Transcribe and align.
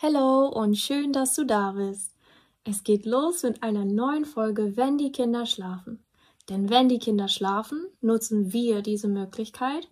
Hallo 0.00 0.46
und 0.46 0.76
schön, 0.78 1.12
dass 1.12 1.34
du 1.34 1.44
da 1.44 1.72
bist. 1.72 2.14
Es 2.62 2.84
geht 2.84 3.04
los 3.04 3.42
mit 3.42 3.64
einer 3.64 3.84
neuen 3.84 4.24
Folge 4.24 4.76
Wenn 4.76 4.96
die 4.96 5.10
Kinder 5.10 5.44
schlafen. 5.44 6.04
Denn 6.48 6.70
wenn 6.70 6.88
die 6.88 7.00
Kinder 7.00 7.26
schlafen, 7.26 7.84
nutzen 8.00 8.52
wir 8.52 8.82
diese 8.82 9.08
Möglichkeit, 9.08 9.88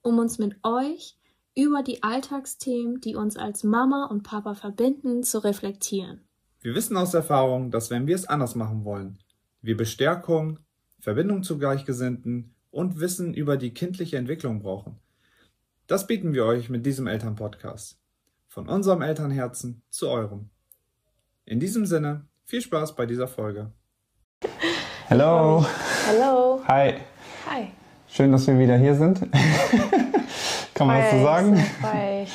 um 0.00 0.18
uns 0.18 0.38
mit 0.38 0.56
euch 0.62 1.18
über 1.54 1.82
die 1.82 2.02
Alltagsthemen, 2.02 3.02
die 3.02 3.16
uns 3.16 3.36
als 3.36 3.62
Mama 3.62 4.06
und 4.06 4.22
Papa 4.22 4.54
verbinden, 4.54 5.24
zu 5.24 5.44
reflektieren. 5.44 6.22
Wir 6.62 6.74
wissen 6.74 6.96
aus 6.96 7.12
Erfahrung, 7.12 7.70
dass 7.70 7.90
wenn 7.90 8.06
wir 8.06 8.14
es 8.14 8.24
anders 8.24 8.54
machen 8.54 8.86
wollen, 8.86 9.18
wir 9.60 9.76
Bestärkung, 9.76 10.58
Verbindung 11.00 11.42
zu 11.42 11.58
Gleichgesinnten 11.58 12.54
und 12.70 12.98
Wissen 12.98 13.34
über 13.34 13.58
die 13.58 13.74
kindliche 13.74 14.16
Entwicklung 14.16 14.62
brauchen. 14.62 14.96
Das 15.86 16.06
bieten 16.06 16.32
wir 16.32 16.46
euch 16.46 16.70
mit 16.70 16.86
diesem 16.86 17.06
Elternpodcast. 17.06 17.99
Von 18.52 18.68
unserem 18.68 19.00
Elternherzen 19.00 19.80
zu 19.90 20.08
eurem. 20.08 20.50
In 21.44 21.60
diesem 21.60 21.86
Sinne, 21.86 22.24
viel 22.44 22.60
Spaß 22.60 22.96
bei 22.96 23.06
dieser 23.06 23.28
Folge. 23.28 23.70
Hallo. 25.08 25.64
Hallo. 26.08 26.60
Hi. 26.66 26.94
Hi. 27.48 27.68
Schön, 28.08 28.32
dass 28.32 28.48
wir 28.48 28.58
wieder 28.58 28.76
hier 28.76 28.96
sind. 28.96 29.20
Kann 30.74 30.88
man 30.88 31.00
das 31.00 31.12
so 31.12 31.22
sagen? 31.22 31.64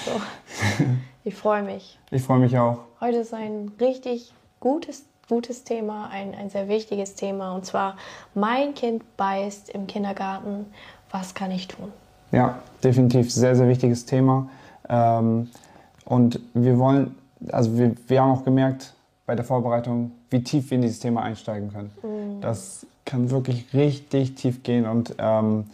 So. 0.06 0.86
ich 1.26 1.36
freue 1.36 1.64
mich. 1.64 2.00
Ich 2.12 2.24
freue 2.24 2.40
mich 2.40 2.58
auch. 2.58 2.80
Heute 3.02 3.18
ist 3.18 3.34
ein 3.34 3.74
richtig 3.82 4.34
gutes, 4.62 5.04
gutes 5.28 5.66
Thema, 5.66 6.08
ein, 6.12 6.34
ein 6.34 6.50
sehr 6.50 6.70
wichtiges 6.70 7.16
Thema. 7.16 7.54
Und 7.54 7.66
zwar, 7.66 7.98
mein 8.34 8.74
Kind 8.74 9.04
beißt 9.18 9.70
im 9.70 9.86
Kindergarten. 9.86 10.68
Was 11.12 11.34
kann 11.34 11.52
ich 11.52 11.68
tun? 11.68 11.92
Ja, 12.32 12.60
definitiv 12.82 13.34
sehr, 13.34 13.58
sehr 13.58 13.68
wichtiges 13.68 14.06
Thema. 14.06 14.50
Ähm, 14.88 15.50
und 16.06 16.40
wir 16.54 16.78
wollen, 16.78 17.16
also 17.52 17.78
wir, 17.78 17.94
wir 18.08 18.22
haben 18.22 18.32
auch 18.32 18.46
gemerkt 18.46 18.94
bei 19.26 19.36
der 19.36 19.44
Vorbereitung, 19.44 20.12
wie 20.30 20.44
tief 20.44 20.70
wir 20.70 20.76
in 20.76 20.84
dieses 20.84 21.00
Thema 21.00 21.24
einsteigen 21.24 21.72
können. 21.72 21.92
Mhm. 22.04 22.42
Das 22.42 22.86
kann 23.06 23.32
wirklich 23.32 23.74
richtig 23.74 24.36
tief 24.36 24.64
gehen. 24.64 24.86
Und 24.86 25.16
ähm, 25.18 25.66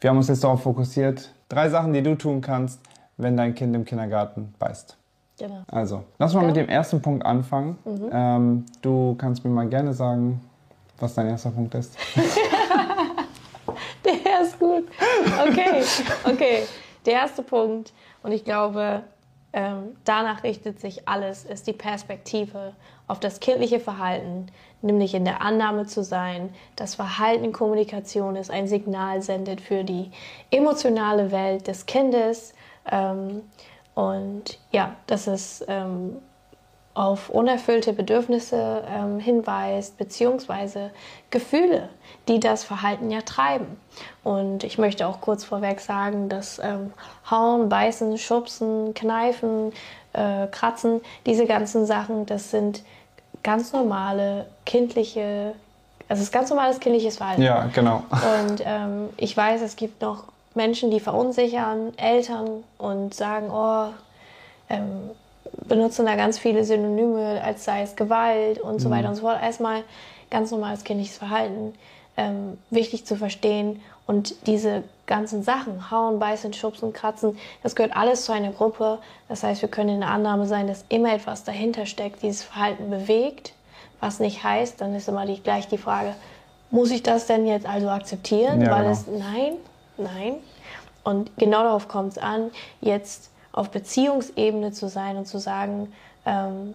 wir 0.00 0.10
haben 0.10 0.16
uns 0.16 0.28
jetzt 0.28 0.44
darauf 0.44 0.62
fokussiert, 0.62 1.32
drei 1.48 1.68
Sachen, 1.68 1.92
die 1.92 2.02
du 2.02 2.16
tun 2.16 2.40
kannst, 2.40 2.80
wenn 3.16 3.36
dein 3.36 3.54
Kind 3.54 3.74
im 3.76 3.84
Kindergarten 3.84 4.54
beißt. 4.58 4.96
Genau. 5.38 5.62
Also, 5.68 6.02
lass 6.18 6.34
mal 6.34 6.44
mit 6.44 6.56
dem 6.56 6.68
ersten 6.68 7.00
Punkt 7.00 7.24
anfangen. 7.24 7.78
Mhm. 7.84 8.10
Ähm, 8.12 8.66
du 8.80 9.14
kannst 9.16 9.44
mir 9.44 9.50
mal 9.50 9.68
gerne 9.68 9.92
sagen, 9.92 10.40
was 10.98 11.14
dein 11.14 11.28
erster 11.28 11.50
Punkt 11.50 11.74
ist. 11.74 11.96
Der 14.04 14.42
ist 14.42 14.58
gut. 14.58 14.84
Okay, 15.48 15.82
okay. 16.24 16.62
Der 17.06 17.14
erste 17.14 17.42
Punkt, 17.42 17.92
und 18.22 18.32
ich 18.32 18.44
glaube, 18.44 19.02
ähm, 19.52 19.96
danach 20.04 20.44
richtet 20.44 20.80
sich 20.80 21.08
alles, 21.08 21.44
ist 21.44 21.66
die 21.66 21.72
Perspektive 21.72 22.74
auf 23.06 23.20
das 23.20 23.40
kindliche 23.40 23.80
Verhalten, 23.80 24.46
nämlich 24.80 25.14
in 25.14 25.24
der 25.24 25.42
Annahme 25.42 25.86
zu 25.86 26.02
sein, 26.02 26.54
dass 26.76 26.94
Verhalten 26.94 27.52
Kommunikation 27.52 28.36
ist, 28.36 28.50
ein 28.50 28.66
Signal 28.66 29.20
sendet 29.20 29.60
für 29.60 29.84
die 29.84 30.10
emotionale 30.50 31.30
Welt 31.32 31.66
des 31.66 31.86
Kindes. 31.86 32.54
Ähm, 32.90 33.42
und 33.94 34.58
ja, 34.70 34.96
dass 35.06 35.26
es 35.26 35.62
ähm, 35.68 36.16
auf 36.94 37.30
unerfüllte 37.30 37.92
Bedürfnisse 37.92 38.84
ähm, 38.88 39.18
hinweist, 39.18 39.96
beziehungsweise 39.96 40.90
Gefühle, 41.30 41.88
die 42.28 42.38
das 42.38 42.64
Verhalten 42.64 43.10
ja 43.10 43.22
treiben. 43.22 43.80
Und 44.22 44.62
ich 44.62 44.76
möchte 44.78 45.06
auch 45.06 45.20
kurz 45.20 45.44
vorweg 45.44 45.80
sagen, 45.80 46.28
dass 46.28 46.58
ähm, 46.58 46.92
Hauen, 47.30 47.68
Beißen, 47.68 48.18
Schubsen, 48.18 48.92
Kneifen, 48.94 49.72
äh, 50.12 50.46
Kratzen, 50.48 51.00
diese 51.24 51.46
ganzen 51.46 51.86
Sachen, 51.86 52.26
das 52.26 52.50
sind 52.50 52.82
ganz 53.42 53.72
normale 53.72 54.46
kindliche, 54.66 55.54
also 56.08 56.20
es 56.20 56.28
ist 56.28 56.32
ganz 56.32 56.50
normales 56.50 56.78
kindliches 56.78 57.16
Verhalten. 57.16 57.42
Ja, 57.42 57.70
genau. 57.74 58.02
Und 58.10 58.62
ähm, 58.64 59.08
ich 59.16 59.34
weiß, 59.34 59.62
es 59.62 59.76
gibt 59.76 60.02
noch 60.02 60.24
Menschen, 60.54 60.90
die 60.90 61.00
verunsichern, 61.00 61.96
Eltern 61.96 62.64
und 62.76 63.14
sagen, 63.14 63.50
oh, 63.50 63.86
ähm, 64.68 65.10
benutzen 65.52 66.06
da 66.06 66.16
ganz 66.16 66.38
viele 66.38 66.64
Synonyme, 66.64 67.40
als 67.42 67.64
sei 67.64 67.82
es 67.82 67.96
Gewalt 67.96 68.60
und 68.60 68.80
so 68.80 68.88
Mhm. 68.88 68.92
weiter 68.92 69.08
und 69.08 69.14
so 69.16 69.22
fort. 69.22 69.42
Erstmal 69.42 69.84
ganz 70.30 70.50
normales 70.50 70.84
kindliches 70.84 71.18
Verhalten, 71.18 71.74
ähm, 72.16 72.58
wichtig 72.70 73.04
zu 73.06 73.16
verstehen. 73.16 73.80
Und 74.06 74.46
diese 74.46 74.82
ganzen 75.06 75.42
Sachen, 75.42 75.90
hauen, 75.90 76.18
beißen, 76.18 76.52
schubsen, 76.52 76.92
kratzen, 76.92 77.38
das 77.62 77.76
gehört 77.76 77.96
alles 77.96 78.24
zu 78.24 78.32
einer 78.32 78.50
Gruppe. 78.50 78.98
Das 79.28 79.42
heißt, 79.42 79.62
wir 79.62 79.68
können 79.68 79.90
in 79.90 80.00
der 80.00 80.10
Annahme 80.10 80.46
sein, 80.46 80.66
dass 80.66 80.84
immer 80.88 81.14
etwas 81.14 81.44
dahinter 81.44 81.86
steckt, 81.86 82.22
dieses 82.22 82.42
Verhalten 82.42 82.90
bewegt. 82.90 83.52
Was 84.00 84.18
nicht 84.18 84.42
heißt, 84.42 84.80
dann 84.80 84.94
ist 84.94 85.08
immer 85.08 85.26
die, 85.26 85.40
gleich 85.40 85.68
die 85.68 85.78
Frage, 85.78 86.14
muss 86.70 86.90
ich 86.90 87.02
das 87.02 87.26
denn 87.26 87.46
jetzt 87.46 87.66
also 87.66 87.88
akzeptieren? 87.90 88.62
Ja, 88.62 88.70
Weil 88.70 88.82
genau. 88.84 88.92
es, 88.92 89.06
nein, 89.06 89.52
nein. 89.96 90.34
Und 91.04 91.30
genau 91.36 91.62
darauf 91.62 91.86
kommt 91.88 92.12
es 92.12 92.18
an, 92.18 92.50
jetzt 92.80 93.30
auf 93.52 93.70
Beziehungsebene 93.70 94.72
zu 94.72 94.88
sein 94.88 95.16
und 95.16 95.26
zu 95.26 95.38
sagen, 95.38 95.92
ähm, 96.26 96.74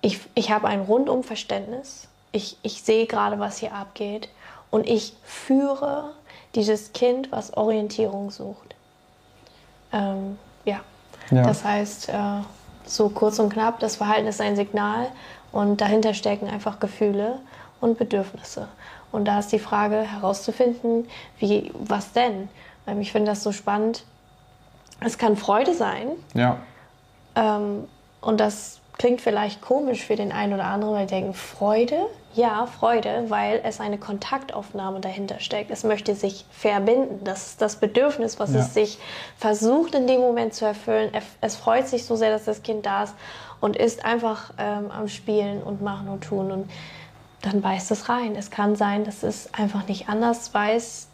ich, 0.00 0.20
ich 0.34 0.50
habe 0.50 0.68
ein 0.68 0.82
Rundumverständnis, 0.82 2.08
ich, 2.32 2.56
ich 2.62 2.82
sehe 2.82 3.06
gerade, 3.06 3.38
was 3.38 3.58
hier 3.58 3.74
abgeht 3.74 4.28
und 4.70 4.86
ich 4.86 5.14
führe 5.24 6.10
dieses 6.54 6.92
Kind, 6.92 7.32
was 7.32 7.56
Orientierung 7.56 8.30
sucht. 8.30 8.74
Ähm, 9.92 10.38
ja. 10.64 10.80
Ja. 11.30 11.42
das 11.42 11.64
heißt, 11.64 12.08
äh, 12.08 12.12
so 12.86 13.10
kurz 13.10 13.38
und 13.38 13.52
knapp, 13.52 13.80
das 13.80 13.96
Verhalten 13.96 14.26
ist 14.26 14.40
ein 14.40 14.56
Signal 14.56 15.08
und 15.52 15.80
dahinter 15.80 16.14
stecken 16.14 16.48
einfach 16.48 16.80
Gefühle 16.80 17.40
und 17.80 17.98
Bedürfnisse. 17.98 18.68
Und 19.12 19.26
da 19.26 19.38
ist 19.38 19.52
die 19.52 19.58
Frage 19.58 20.02
herauszufinden, 20.02 21.08
wie, 21.38 21.70
was 21.74 22.12
denn? 22.12 22.48
Ähm, 22.86 23.00
ich 23.00 23.12
finde 23.12 23.30
das 23.30 23.42
so 23.42 23.52
spannend. 23.52 24.04
Es 25.00 25.18
kann 25.18 25.36
Freude 25.36 25.74
sein, 25.74 26.08
Ja, 26.34 26.58
ähm, 27.36 27.86
und 28.20 28.40
das 28.40 28.80
klingt 28.96 29.20
vielleicht 29.20 29.60
komisch 29.60 30.04
für 30.04 30.16
den 30.16 30.32
einen 30.32 30.54
oder 30.54 30.64
anderen, 30.64 30.94
weil 30.94 31.06
die 31.06 31.14
denken, 31.14 31.34
Freude? 31.34 32.06
Ja, 32.34 32.66
Freude, 32.66 33.26
weil 33.28 33.60
es 33.64 33.80
eine 33.80 33.96
Kontaktaufnahme 33.96 35.00
dahinter 35.00 35.38
steckt. 35.40 35.70
Es 35.70 35.82
möchte 35.84 36.14
sich 36.16 36.44
verbinden. 36.50 37.20
Das 37.24 37.46
ist 37.46 37.62
das 37.62 37.76
Bedürfnis, 37.76 38.38
was 38.40 38.52
Ja. 38.52 38.60
es 38.60 38.74
sich 38.74 38.98
versucht 39.36 39.94
in 39.94 40.06
dem 40.08 40.20
Moment 40.20 40.52
zu 40.54 40.64
erfüllen. 40.66 41.10
Es- 41.40 41.56
freut 41.56 41.86
sich 41.88 42.04
so 42.04 42.16
sehr, 42.16 42.30
dass 42.30 42.44
das 42.44 42.62
Kind 42.62 42.86
da 42.86 43.04
ist 43.04 43.14
und 43.60 43.76
ist 43.76 44.04
einfach 44.04 44.52
ähm, 44.58 44.90
am 44.90 45.08
Spielen 45.08 45.62
und 45.62 45.80
machen 45.80 46.08
und 46.08 46.22
tun. 46.24 46.50
Und 46.52 46.70
dann 47.42 47.60
beißt 47.60 47.90
es 47.92 48.08
rein. 48.08 48.34
Es 48.36 48.50
kann 48.50 48.74
sein, 48.76 49.04
dass 49.04 49.22
es 49.22 49.52
einfach 49.54 49.86
nicht 49.88 50.08
anders 50.08 50.52
weiß, 50.52 51.07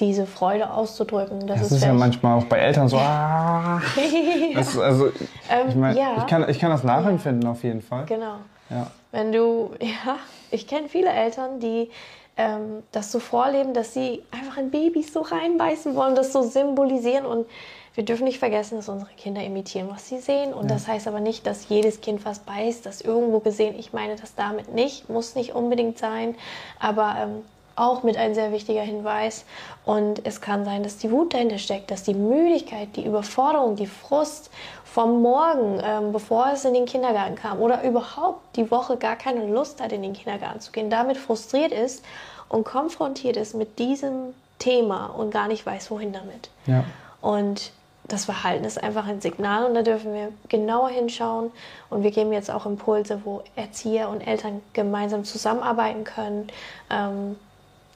diese 0.00 0.26
Freude 0.26 0.70
auszudrücken. 0.72 1.46
Das, 1.46 1.60
das 1.60 1.72
ist 1.72 1.80
ja 1.82 1.88
vielleicht- 1.88 1.98
manchmal 1.98 2.38
auch 2.38 2.44
bei 2.44 2.58
Eltern 2.58 2.88
so. 2.88 2.96
Ah, 2.98 3.80
das 4.54 4.68
ist 4.68 4.78
also, 4.78 5.08
ich 5.08 5.14
Ähm, 5.50 5.82
ja. 5.94 6.14
ich, 6.18 6.26
kann, 6.26 6.48
ich 6.48 6.58
kann 6.58 6.70
das 6.70 6.82
nachempfinden 6.84 7.48
auf 7.48 7.62
jeden 7.62 7.82
Fall. 7.82 8.04
Genau. 8.06 8.36
Ja. 8.70 8.86
Wenn 9.10 9.32
du, 9.32 9.70
ja, 9.80 10.16
ich 10.50 10.66
kenne 10.66 10.88
viele 10.88 11.10
Eltern, 11.10 11.60
die 11.60 11.90
ähm, 12.36 12.82
das 12.92 13.12
so 13.12 13.18
vorleben, 13.20 13.74
dass 13.74 13.92
sie 13.92 14.22
einfach 14.30 14.56
in 14.56 14.70
Babys 14.70 15.12
so 15.12 15.20
reinbeißen 15.20 15.94
wollen, 15.94 16.14
das 16.14 16.32
so 16.32 16.42
symbolisieren 16.42 17.26
und 17.26 17.46
wir 17.94 18.06
dürfen 18.06 18.24
nicht 18.24 18.38
vergessen, 18.38 18.76
dass 18.76 18.88
unsere 18.88 19.10
Kinder 19.18 19.44
imitieren, 19.44 19.88
was 19.90 20.08
sie 20.08 20.18
sehen. 20.18 20.54
Und 20.54 20.70
das 20.70 20.88
heißt 20.88 21.06
aber 21.08 21.20
nicht, 21.20 21.46
dass 21.46 21.68
jedes 21.68 22.00
Kind 22.00 22.24
was 22.24 22.38
beißt, 22.38 22.86
das 22.86 23.02
irgendwo 23.02 23.40
gesehen. 23.40 23.74
Ich 23.78 23.92
meine 23.92 24.16
das 24.16 24.34
damit 24.34 24.72
nicht, 24.74 25.10
muss 25.10 25.34
nicht 25.34 25.54
unbedingt 25.54 25.98
sein, 25.98 26.34
aber 26.80 27.16
ähm, 27.20 27.42
auch 27.76 28.02
mit 28.02 28.16
ein 28.16 28.34
sehr 28.34 28.52
wichtiger 28.52 28.82
Hinweis. 28.82 29.44
Und 29.84 30.24
es 30.26 30.40
kann 30.40 30.64
sein, 30.64 30.82
dass 30.82 30.98
die 30.98 31.10
Wut 31.10 31.34
dahinter 31.34 31.58
steckt, 31.58 31.90
dass 31.90 32.02
die 32.02 32.14
Müdigkeit, 32.14 32.88
die 32.96 33.04
Überforderung, 33.04 33.76
die 33.76 33.86
Frust 33.86 34.50
vom 34.84 35.22
Morgen, 35.22 35.80
ähm, 35.82 36.12
bevor 36.12 36.50
es 36.52 36.64
in 36.64 36.74
den 36.74 36.84
Kindergarten 36.84 37.34
kam 37.34 37.60
oder 37.60 37.82
überhaupt 37.82 38.56
die 38.56 38.70
Woche 38.70 38.96
gar 38.96 39.16
keine 39.16 39.46
Lust 39.46 39.80
hat, 39.80 39.92
in 39.92 40.02
den 40.02 40.12
Kindergarten 40.12 40.60
zu 40.60 40.70
gehen, 40.70 40.90
damit 40.90 41.16
frustriert 41.16 41.72
ist 41.72 42.04
und 42.48 42.64
konfrontiert 42.64 43.36
ist 43.36 43.54
mit 43.54 43.78
diesem 43.78 44.34
Thema 44.58 45.06
und 45.06 45.30
gar 45.30 45.48
nicht 45.48 45.64
weiß, 45.64 45.90
wohin 45.90 46.12
damit. 46.12 46.50
Ja. 46.66 46.84
Und 47.20 47.72
das 48.04 48.24
Verhalten 48.24 48.64
ist 48.64 48.82
einfach 48.82 49.06
ein 49.06 49.20
Signal 49.20 49.64
und 49.64 49.74
da 49.74 49.82
dürfen 49.82 50.12
wir 50.12 50.32
genauer 50.48 50.90
hinschauen. 50.90 51.50
Und 51.88 52.02
wir 52.02 52.10
geben 52.10 52.32
jetzt 52.32 52.50
auch 52.50 52.66
Impulse, 52.66 53.22
wo 53.24 53.42
Erzieher 53.56 54.08
und 54.08 54.20
Eltern 54.20 54.60
gemeinsam 54.72 55.24
zusammenarbeiten 55.24 56.04
können. 56.04 56.48
Ähm, 56.90 57.36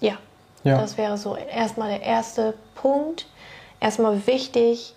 ja, 0.01 0.19
Ja. 0.65 0.79
das 0.79 0.97
wäre 0.99 1.17
so 1.19 1.37
erstmal 1.37 1.91
der 1.91 2.03
erste 2.03 2.55
Punkt. 2.75 3.27
Erstmal 3.81 4.27
wichtig, 4.27 4.95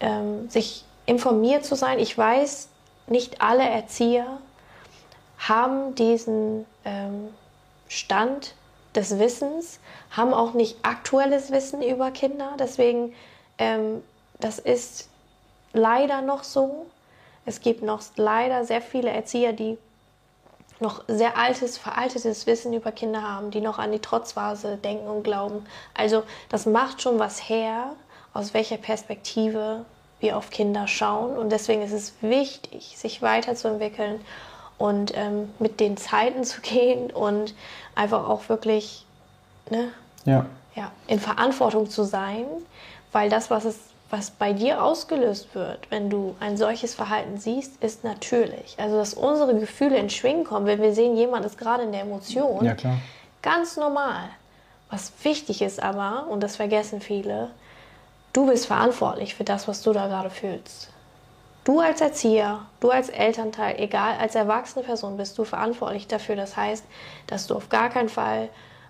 ähm, 0.00 0.48
sich 0.50 0.84
informiert 1.06 1.64
zu 1.64 1.74
sein. 1.74 1.98
Ich 1.98 2.16
weiß, 2.16 2.68
nicht 3.06 3.40
alle 3.40 3.68
Erzieher 3.68 4.38
haben 5.38 5.94
diesen 5.94 6.66
ähm, 6.84 7.28
Stand 7.88 8.54
des 8.94 9.18
Wissens, 9.18 9.80
haben 10.10 10.34
auch 10.34 10.54
nicht 10.54 10.78
aktuelles 10.82 11.50
Wissen 11.50 11.82
über 11.82 12.10
Kinder. 12.10 12.54
Deswegen, 12.58 13.14
ähm, 13.58 14.02
das 14.38 14.58
ist 14.58 15.08
leider 15.72 16.22
noch 16.22 16.44
so. 16.44 16.86
Es 17.46 17.60
gibt 17.60 17.82
noch 17.82 18.02
leider 18.16 18.64
sehr 18.64 18.82
viele 18.82 19.10
Erzieher, 19.10 19.52
die 19.52 19.78
noch 20.80 21.02
sehr 21.08 21.36
altes, 21.36 21.78
veraltetes 21.78 22.46
Wissen 22.46 22.72
über 22.72 22.92
Kinder 22.92 23.22
haben, 23.22 23.50
die 23.50 23.60
noch 23.60 23.78
an 23.78 23.92
die 23.92 23.98
Trotzphase 23.98 24.76
denken 24.76 25.08
und 25.08 25.22
glauben. 25.22 25.66
Also 25.94 26.22
das 26.48 26.66
macht 26.66 27.02
schon 27.02 27.18
was 27.18 27.48
her, 27.48 27.92
aus 28.32 28.54
welcher 28.54 28.76
Perspektive 28.76 29.84
wir 30.20 30.36
auf 30.36 30.50
Kinder 30.50 30.86
schauen. 30.86 31.36
Und 31.36 31.50
deswegen 31.50 31.82
ist 31.82 31.92
es 31.92 32.14
wichtig, 32.20 32.96
sich 32.96 33.22
weiterzuentwickeln 33.22 34.20
und 34.78 35.16
ähm, 35.16 35.50
mit 35.58 35.80
den 35.80 35.96
Zeiten 35.96 36.44
zu 36.44 36.60
gehen 36.62 37.10
und 37.10 37.54
einfach 37.94 38.28
auch 38.28 38.48
wirklich 38.48 39.04
ne, 39.70 39.92
Ja. 40.24 40.46
ja, 40.74 40.90
in 41.06 41.20
Verantwortung 41.20 41.90
zu 41.90 42.04
sein, 42.04 42.46
weil 43.12 43.28
das, 43.28 43.50
was, 43.50 43.64
es, 43.64 43.78
was 44.10 44.30
bei 44.32 44.52
dir 44.52 44.82
ausgelöst 44.82 45.54
wird, 45.54 45.90
wenn 45.90 46.10
du 46.10 46.34
ein 46.40 46.56
solches 46.56 46.94
Verhalten 46.94 47.38
siehst, 47.38 47.82
ist 47.82 48.02
natürlich. 48.02 48.74
Also, 48.78 48.96
dass 48.96 49.14
unsere 49.14 49.58
Gefühle 49.58 49.96
in 49.98 50.10
Schwingen 50.10 50.44
kommen, 50.44 50.66
wenn 50.66 50.82
wir 50.82 50.92
sehen, 50.92 51.16
jemand 51.16 51.46
ist 51.46 51.56
gerade 51.58 51.84
in 51.84 51.92
der 51.92 52.02
Emotion, 52.02 52.64
Ja, 52.64 52.74
klar. 52.74 52.98
ganz 53.40 53.76
normal. 53.76 54.30
Was 54.90 55.12
wichtig 55.22 55.62
ist 55.62 55.80
aber, 55.80 56.26
und 56.28 56.42
das 56.42 56.56
vergessen 56.56 57.00
viele, 57.00 57.50
du 58.32 58.46
bist 58.46 58.66
verantwortlich 58.66 59.36
für 59.36 59.44
das, 59.44 59.68
was 59.68 59.82
du 59.82 59.92
da 59.92 60.08
gerade 60.08 60.30
fühlst. 60.30 60.90
Du 61.62 61.78
als 61.78 62.00
Erzieher, 62.00 62.62
du 62.80 62.90
als 62.90 63.10
Elternteil, 63.10 63.78
egal, 63.78 64.16
als 64.18 64.34
erwachsene 64.34 64.84
Person 64.84 65.16
bist 65.16 65.38
du 65.38 65.44
verantwortlich 65.44 66.08
dafür. 66.08 66.34
Das 66.34 66.56
heißt, 66.56 66.84
dass 67.28 67.46
du 67.46 67.54
auf 67.54 67.68
gar 67.68 67.90
keinen 67.90 68.08
Fall 68.08 68.48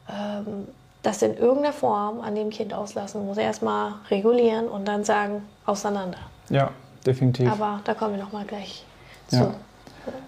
ähm, 0.09 0.67
das 1.03 1.23
in 1.23 1.37
irgendeiner 1.37 1.73
Form 1.73 2.21
an 2.21 2.35
dem 2.35 2.51
Kind 2.51 2.75
auslassen 2.75 3.25
musst. 3.27 3.39
Erstmal 3.39 3.95
regulieren 4.11 4.69
und 4.69 4.87
dann 4.87 5.05
sagen, 5.05 5.43
auseinander. 5.67 6.19
Ja, 6.49 6.71
definitiv. 7.07 7.51
Aber 7.51 7.81
da 7.85 7.95
kommen 7.95 8.17
wir 8.17 8.23
nochmal 8.23 8.45
gleich 8.45 8.85
zu. 9.29 9.37
Ja. 9.37 9.55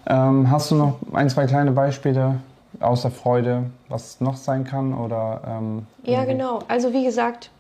Ähm, 0.07 0.51
hast 0.51 0.71
du 0.71 0.75
noch 0.77 0.99
ein, 1.13 1.29
zwei 1.31 1.47
kleine 1.47 1.73
Beispiele 1.73 2.37
außer 2.81 3.11
Freude, 3.11 3.65
was 3.89 4.21
noch 4.21 4.37
sein 4.37 4.65
kann? 4.65 4.95
Oder, 4.95 5.41
ähm, 5.47 5.87
Ja, 6.05 6.25
genau. 6.25 6.61
Also 6.69 6.93
wie 6.93 7.05
gesagt, 7.05 7.51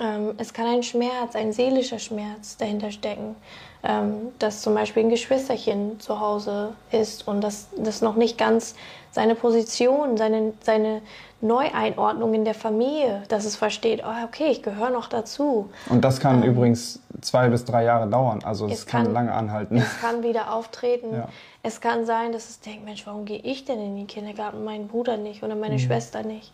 ähm, 0.00 0.34
es 0.38 0.52
kann 0.52 0.66
ein 0.66 0.82
Schmerz, 0.82 1.34
ein 1.34 1.52
seelischer 1.52 1.98
Schmerz 1.98 2.56
dahinter 2.56 2.90
stecken, 2.90 3.36
ähm, 3.82 4.32
dass 4.38 4.62
zum 4.62 4.74
Beispiel 4.74 5.04
ein 5.04 5.08
Geschwisterchen 5.10 6.00
zu 6.00 6.20
Hause 6.20 6.74
ist 6.90 7.26
und 7.28 7.40
das, 7.42 7.68
das 7.76 8.00
noch 8.02 8.16
nicht 8.16 8.36
ganz 8.38 8.74
seine 9.10 9.34
Position, 9.34 10.16
seine, 10.16 10.52
seine 10.60 11.00
Neueinordnung 11.40 12.34
in 12.34 12.44
der 12.44 12.54
Familie, 12.54 13.22
dass 13.28 13.44
es 13.44 13.56
versteht, 13.56 14.02
oh, 14.04 14.24
okay, 14.24 14.48
ich 14.50 14.62
gehöre 14.62 14.90
noch 14.90 15.08
dazu. 15.08 15.70
Und 15.88 16.04
das 16.04 16.18
kann 16.20 16.42
übrigens 16.42 17.00
zwei 17.20 17.48
bis 17.48 17.64
drei 17.64 17.84
Jahre 17.84 18.08
dauern. 18.08 18.40
Also 18.44 18.66
es, 18.66 18.80
Es 18.80 18.86
kann, 18.86 19.04
kann- 19.04 19.12
lange 19.14 19.32
anhalten. 19.32 19.76
Es 19.76 20.00
kann 20.00 20.22
wieder 20.22 20.52
auftreten. 20.52 21.14
Ja. 21.14 21.28
Es 21.62 21.80
kann 21.80 22.04
sein, 22.06 22.32
dass 22.32 22.48
es 22.48 22.60
denkt, 22.60 22.84
Mensch, 22.84 23.06
warum 23.06 23.24
gehe 23.24 23.38
ich 23.38 23.64
denn 23.64 23.80
in 23.80 23.96
den 23.96 24.06
Kindergarten, 24.06 24.64
mein 24.64 24.88
Bruder 24.88 25.16
nicht 25.16 25.42
oder 25.42 25.54
meine 25.54 25.74
Mhm. 25.74 25.78
Schwester 25.80 26.22
nicht? 26.22 26.52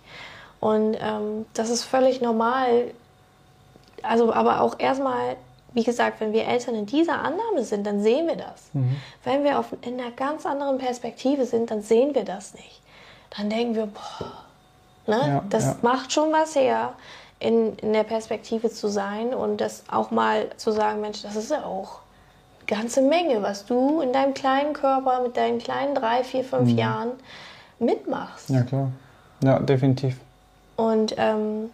Und 0.60 0.96
ähm, 1.00 1.46
das 1.54 1.70
ist 1.70 1.84
völlig 1.84 2.20
normal. 2.20 2.90
Also, 4.08 4.32
aber 4.32 4.60
auch 4.60 4.78
erstmal, 4.78 5.36
wie 5.72 5.84
gesagt, 5.84 6.20
wenn 6.20 6.32
wir 6.32 6.46
Eltern 6.46 6.74
in 6.74 6.86
dieser 6.86 7.20
Annahme 7.20 7.62
sind, 7.62 7.86
dann 7.86 8.02
sehen 8.02 8.26
wir 8.26 8.36
das. 8.36 8.70
Mhm. 8.72 8.96
Wenn 9.24 9.44
wir 9.44 9.58
auf, 9.58 9.66
in 9.82 10.00
einer 10.00 10.10
ganz 10.12 10.46
anderen 10.46 10.78
Perspektive 10.78 11.46
sind, 11.46 11.70
dann 11.70 11.82
sehen 11.82 12.14
wir 12.14 12.24
das 12.24 12.54
nicht. 12.54 12.80
Dann 13.36 13.50
denken 13.50 13.74
wir, 13.74 13.86
boah, 13.86 14.32
ne? 15.06 15.28
Ja, 15.28 15.44
das 15.50 15.64
ja. 15.64 15.76
macht 15.82 16.12
schon 16.12 16.32
was 16.32 16.54
her, 16.54 16.94
in, 17.40 17.76
in 17.78 17.92
der 17.92 18.04
Perspektive 18.04 18.70
zu 18.70 18.88
sein 18.88 19.34
und 19.34 19.60
das 19.60 19.84
auch 19.90 20.10
mal 20.10 20.48
zu 20.56 20.70
sagen, 20.70 21.00
Mensch, 21.00 21.22
das 21.22 21.36
ist 21.36 21.50
ja 21.50 21.64
auch 21.64 21.98
eine 22.60 22.78
ganze 22.78 23.02
Menge, 23.02 23.42
was 23.42 23.66
du 23.66 24.00
in 24.00 24.12
deinem 24.12 24.32
kleinen 24.34 24.72
Körper 24.72 25.20
mit 25.20 25.36
deinen 25.36 25.58
kleinen 25.58 25.94
drei, 25.94 26.24
vier, 26.24 26.44
fünf 26.44 26.70
Jahren 26.70 27.10
mitmachst. 27.78 28.50
Mhm. 28.50 28.56
Ja, 28.56 28.62
klar. 28.62 28.88
Ja, 29.42 29.58
definitiv. 29.58 30.16
Und 30.76 31.14
ähm, 31.18 31.70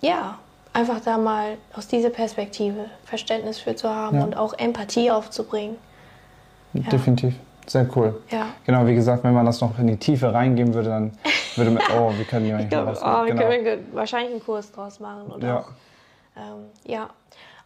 ja, 0.00 0.38
einfach 0.74 1.00
da 1.00 1.16
mal 1.16 1.56
aus 1.74 1.88
dieser 1.88 2.10
Perspektive 2.10 2.86
Verständnis 3.04 3.58
für 3.58 3.74
zu 3.74 3.88
haben 3.88 4.18
Ja. 4.18 4.24
und 4.24 4.36
auch 4.36 4.52
Empathie 4.58 5.10
aufzubringen. 5.10 5.76
Definitiv. 6.74 7.34
Sehr 7.66 7.88
cool. 7.96 8.20
Ja. 8.30 8.48
Genau, 8.66 8.86
wie 8.86 8.94
gesagt, 8.94 9.24
wenn 9.24 9.32
man 9.32 9.46
das 9.46 9.60
noch 9.62 9.78
in 9.78 9.86
die 9.86 9.96
Tiefe 9.96 10.34
reingeben 10.34 10.74
würde, 10.74 10.90
dann 10.90 11.12
würde 11.56 11.70
man, 11.70 11.82
oh, 11.98 12.12
wir 12.14 12.24
können 12.26 12.46
ja 12.46 12.56
Ich 12.58 12.64
nicht 12.64 12.72
mal 12.72 12.82
glaube, 12.84 13.00
was. 13.00 13.02
oh, 13.02 13.24
wir 13.26 13.32
genau. 13.34 13.48
können 13.48 13.64
wir 13.64 13.78
wahrscheinlich 13.94 14.32
einen 14.32 14.44
Kurs 14.44 14.70
draus 14.70 15.00
machen. 15.00 15.30
Oder 15.32 15.46
Ja. 15.46 15.58
auch, 15.60 15.68
ähm, 16.36 16.64
ja, 16.84 17.08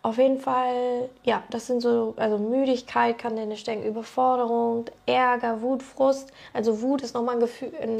auf 0.02 0.16
jeden 0.19 0.38
Fall, 0.38 1.08
ja, 1.25 1.43
das 1.50 1.66
sind 1.66 1.81
so, 1.81 2.14
also 2.19 2.38
Müdigkeit 2.38 3.19
kann 3.19 3.34
drin 3.34 3.56
stecken, 3.56 3.82
Überforderung, 3.82 4.84
Ärger, 5.06 5.61
Wut, 5.62 5.82
Frust. 5.82 6.32
Also 6.52 6.81
Wut 6.82 7.02
ist 7.02 7.14
nochmal 7.14 7.34
ein 7.34 7.40
Gefühl, 7.40 7.72
eine 7.82 7.94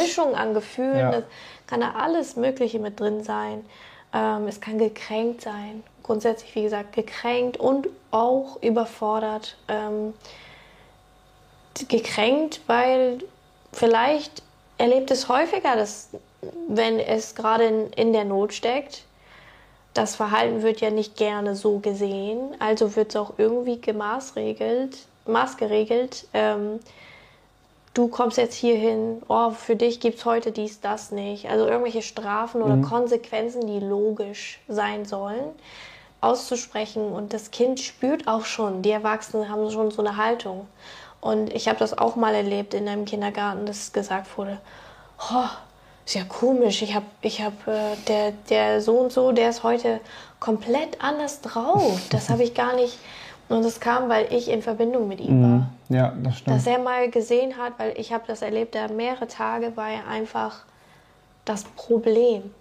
Mischung 0.00 0.34
an 0.34 0.54
Gefühlen. 0.54 0.98
Ja. 0.98 1.10
Das 1.12 1.24
kann 1.68 1.80
da 1.80 1.92
alles 1.96 2.34
Mögliche 2.34 2.80
mit 2.80 2.98
drin 2.98 3.22
sein. 3.22 3.64
Ähm, 4.14 4.46
es 4.46 4.60
kann 4.60 4.78
gekränkt 4.78 5.42
sein. 5.42 5.82
Grundsätzlich, 6.02 6.54
wie 6.54 6.62
gesagt, 6.62 6.94
gekränkt 6.94 7.56
und 7.56 7.88
auch 8.10 8.62
überfordert. 8.62 9.56
Ähm, 9.68 10.14
gekränkt, 11.88 12.60
weil 12.68 13.18
vielleicht 13.72 14.42
erlebt 14.78 15.10
es 15.10 15.28
häufiger, 15.28 15.74
dass 15.76 16.10
wenn 16.68 17.00
es 17.00 17.34
gerade 17.34 17.64
in, 17.64 17.92
in 17.94 18.12
der 18.12 18.24
Not 18.24 18.52
steckt, 18.52 19.04
das 19.92 20.16
Verhalten 20.16 20.62
wird 20.62 20.80
ja 20.80 20.90
nicht 20.90 21.16
gerne 21.16 21.54
so 21.54 21.78
gesehen, 21.78 22.54
also 22.58 22.96
wird 22.96 23.10
es 23.10 23.16
auch 23.16 23.34
irgendwie 23.38 23.80
gemaßregelt, 23.80 24.98
maßgeregelt. 25.26 26.26
Ähm, 26.34 26.80
du 27.94 28.08
kommst 28.08 28.36
jetzt 28.36 28.54
hier 28.54 28.76
hin, 28.76 29.22
oh, 29.28 29.50
für 29.50 29.76
dich 29.76 30.00
gibt 30.00 30.18
es 30.18 30.24
heute 30.24 30.52
dies, 30.52 30.80
das 30.80 31.12
nicht. 31.12 31.48
Also 31.48 31.66
irgendwelche 31.66 32.02
Strafen 32.02 32.60
oder 32.60 32.76
Konsequenzen, 32.86 33.66
die 33.66 33.78
logisch 33.78 34.60
sein 34.68 35.04
sollen, 35.04 35.44
auszusprechen. 36.20 37.12
Und 37.12 37.32
das 37.32 37.52
Kind 37.52 37.80
spürt 37.80 38.26
auch 38.26 38.44
schon, 38.44 38.82
die 38.82 38.90
Erwachsenen 38.90 39.48
haben 39.48 39.70
schon 39.70 39.90
so 39.90 40.02
eine 40.04 40.16
Haltung. 40.16 40.66
Und 41.20 41.54
ich 41.54 41.68
habe 41.68 41.78
das 41.78 41.96
auch 41.96 42.16
mal 42.16 42.34
erlebt 42.34 42.74
in 42.74 42.86
einem 42.88 43.06
Kindergarten, 43.06 43.64
dass 43.64 43.92
gesagt 43.92 44.36
wurde, 44.36 44.60
oh, 45.32 45.48
ist 46.04 46.14
ja 46.14 46.24
komisch, 46.24 46.82
ich 46.82 46.94
habe, 46.94 47.06
ich 47.22 47.40
hab, 47.40 47.66
äh, 47.66 47.96
der, 48.08 48.32
der 48.50 48.82
so 48.82 48.98
und 48.98 49.12
so, 49.12 49.32
der 49.32 49.48
ist 49.48 49.62
heute 49.62 50.00
komplett 50.38 51.02
anders 51.02 51.40
drauf. 51.40 51.98
Das 52.10 52.28
habe 52.28 52.42
ich 52.42 52.52
gar 52.52 52.74
nicht. 52.74 52.98
Und 53.48 53.64
das 53.64 53.78
kam, 53.78 54.08
weil 54.08 54.32
ich 54.32 54.48
in 54.48 54.62
Verbindung 54.62 55.06
mit 55.08 55.20
ihm 55.20 55.42
war 55.42 55.48
Mhm. 55.48 55.66
Ja, 55.90 56.12
das 56.22 56.38
stimmt. 56.38 56.56
dass 56.56 56.66
er 56.66 56.78
mal 56.78 57.10
gesehen 57.10 57.56
hat, 57.58 57.74
weil 57.78 57.92
ich 57.98 58.12
habe 58.12 58.24
das 58.26 58.42
erlebt, 58.42 58.74
da 58.74 58.88
mehrere 58.88 59.26
Tage 59.26 59.76
war 59.76 59.90
er 59.90 60.08
einfach 60.08 60.64
das 61.44 61.64
Problem. 61.64 62.54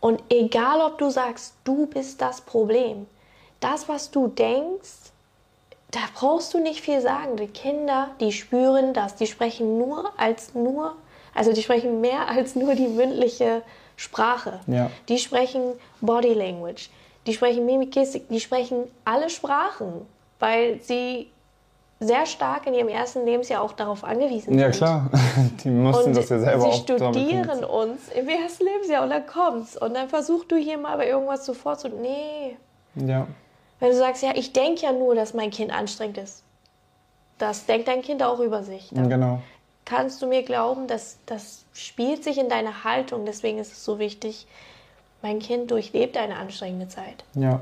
Und 0.00 0.22
egal, 0.28 0.80
ob 0.80 0.98
du 0.98 1.08
sagst, 1.10 1.54
du 1.64 1.86
bist 1.86 2.20
das 2.20 2.40
Problem, 2.40 3.06
das, 3.60 3.88
was 3.88 4.10
du 4.10 4.28
denkst, 4.28 5.12
da 5.90 6.00
brauchst 6.14 6.54
du 6.54 6.58
nicht 6.58 6.80
viel 6.80 7.00
sagen. 7.00 7.36
Die 7.36 7.46
Kinder, 7.46 8.08
die 8.20 8.32
spüren 8.32 8.92
das, 8.94 9.16
die 9.16 9.26
sprechen 9.26 9.78
nur 9.78 10.12
als 10.16 10.54
nur, 10.54 10.94
also 11.34 11.52
die 11.52 11.62
sprechen 11.62 12.00
mehr 12.00 12.28
als 12.34 12.54
nur 12.54 12.74
die 12.74 12.88
mündliche 12.88 13.62
Sprache. 13.96 14.60
Ja. 14.66 14.90
Die 15.08 15.18
sprechen 15.18 15.72
Body 16.00 16.32
Language, 16.34 16.90
die 17.26 17.34
sprechen 17.34 17.66
Mimik, 17.66 17.92
Gestik, 17.92 18.28
die 18.28 18.40
sprechen 18.40 18.84
alle 19.04 19.30
Sprachen, 19.30 20.06
weil 20.38 20.80
sie 20.82 21.30
sehr 22.00 22.24
stark 22.24 22.66
in 22.66 22.72
ihrem 22.72 22.88
ersten 22.88 23.26
Lebensjahr 23.26 23.62
auch 23.62 23.72
darauf 23.72 24.04
angewiesen 24.04 24.58
ja, 24.58 24.72
sind. 24.72 24.76
klar. 24.76 25.10
Die 25.62 25.68
mussten 25.68 26.08
Und 26.08 26.16
das 26.16 26.30
ja 26.30 26.38
selber 26.38 26.62
sie 26.62 26.68
auch 26.68 26.74
studieren 26.82 27.62
uns 27.62 28.08
im 28.08 28.26
ersten 28.26 28.64
Lebensjahr 28.64 29.04
und 29.04 29.10
dann 29.10 29.26
kommt's. 29.26 29.76
Und 29.76 29.94
dann 29.94 30.08
versuchst 30.08 30.50
du 30.50 30.56
hier 30.56 30.78
mal 30.78 30.96
bei 30.96 31.08
irgendwas 31.08 31.44
sofort 31.44 31.78
zu. 31.78 31.90
Nee. 31.90 32.56
Ja, 32.94 33.26
Wenn 33.80 33.90
du 33.90 33.96
sagst, 33.96 34.22
ja, 34.22 34.32
ich 34.34 34.54
denke 34.54 34.82
ja 34.82 34.92
nur, 34.92 35.14
dass 35.14 35.34
mein 35.34 35.50
Kind 35.50 35.72
anstrengend 35.72 36.18
ist. 36.18 36.42
Das 37.36 37.66
denkt 37.66 37.86
dein 37.86 38.02
Kind 38.02 38.22
auch 38.22 38.40
über 38.40 38.62
sich. 38.62 38.88
Dann 38.92 39.10
genau. 39.10 39.42
kannst 39.84 40.22
du 40.22 40.26
mir 40.26 40.42
glauben, 40.42 40.86
dass 40.86 41.18
das 41.26 41.64
spielt 41.74 42.24
sich 42.24 42.38
in 42.38 42.48
deiner 42.48 42.82
Haltung. 42.82 43.26
Deswegen 43.26 43.58
ist 43.58 43.72
es 43.72 43.84
so 43.84 43.98
wichtig. 43.98 44.46
Mein 45.22 45.38
Kind 45.38 45.70
durchlebt 45.70 46.16
eine 46.16 46.36
anstrengende 46.36 46.88
Zeit. 46.88 47.24
Ja, 47.34 47.60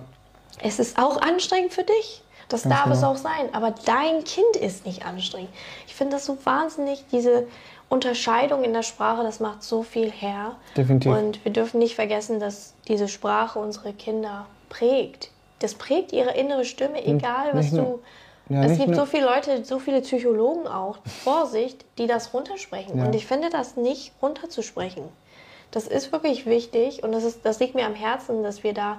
Es 0.63 0.79
ist 0.79 0.99
auch 0.99 1.21
anstrengend 1.21 1.73
für 1.73 1.85
dich. 1.85 2.23
Das 2.49 2.63
Ganz 2.63 2.75
darf 2.75 2.87
es 2.87 3.01
genau. 3.01 3.13
auch 3.13 3.17
sein. 3.17 3.53
Aber 3.53 3.75
dein 3.85 4.25
Kind 4.25 4.57
ist 4.57 4.87
nicht 4.87 5.05
anstrengend. 5.05 5.51
Ich 5.87 5.95
finde 5.95 6.17
das 6.17 6.25
so 6.25 6.39
wahnsinnig, 6.45 7.05
diese 7.13 7.47
Unterscheidung 7.89 8.65
in 8.65 8.73
der 8.73 8.83
Sprache, 8.83 9.23
das 9.23 9.41
macht 9.41 9.63
so 9.63 9.83
viel 9.83 10.11
her. 10.11 10.57
Definitiv. 10.77 11.13
Und 11.13 11.45
wir 11.45 11.53
dürfen 11.53 11.79
nicht 11.79 11.95
vergessen, 11.95 12.41
dass 12.41 12.75
diese 12.87 13.09
Sprache 13.09 13.59
unsere 13.59 13.93
Kinder 13.93 14.47
prägt. 14.69 15.31
Das 15.61 15.75
prägt 15.75 16.13
ihre 16.13 16.31
innere 16.33 16.65
Stimme, 16.65 17.05
egal 17.05 17.51
was 17.53 17.71
du. 17.71 18.01
ja, 18.49 18.63
es 18.63 18.79
gibt 18.79 18.95
so 18.95 19.07
viele 19.07 19.25
Leute, 19.25 19.65
so 19.65 19.79
viele 19.79 20.01
Psychologen 20.03 20.67
auch, 20.69 20.99
Vorsicht, 21.25 21.85
die 21.99 22.07
das 22.07 22.33
runtersprechen. 22.33 22.99
Ja. 22.99 23.07
Und 23.07 23.15
ich 23.15 23.27
finde 23.27 23.51
das 23.51 23.77
nicht 23.77 24.13
runterzusprechen. 24.23 25.05
Das 25.71 25.87
ist 25.87 26.13
wirklich 26.13 26.47
wichtig 26.47 27.03
und 27.03 27.13
das, 27.13 27.25
ist, 27.25 27.45
das 27.45 27.61
liegt 27.61 27.75
mir 27.75 27.87
am 27.87 27.95
Herzen, 27.95 28.43
dass 28.43 28.63
wir 28.63 28.73
da 28.73 28.99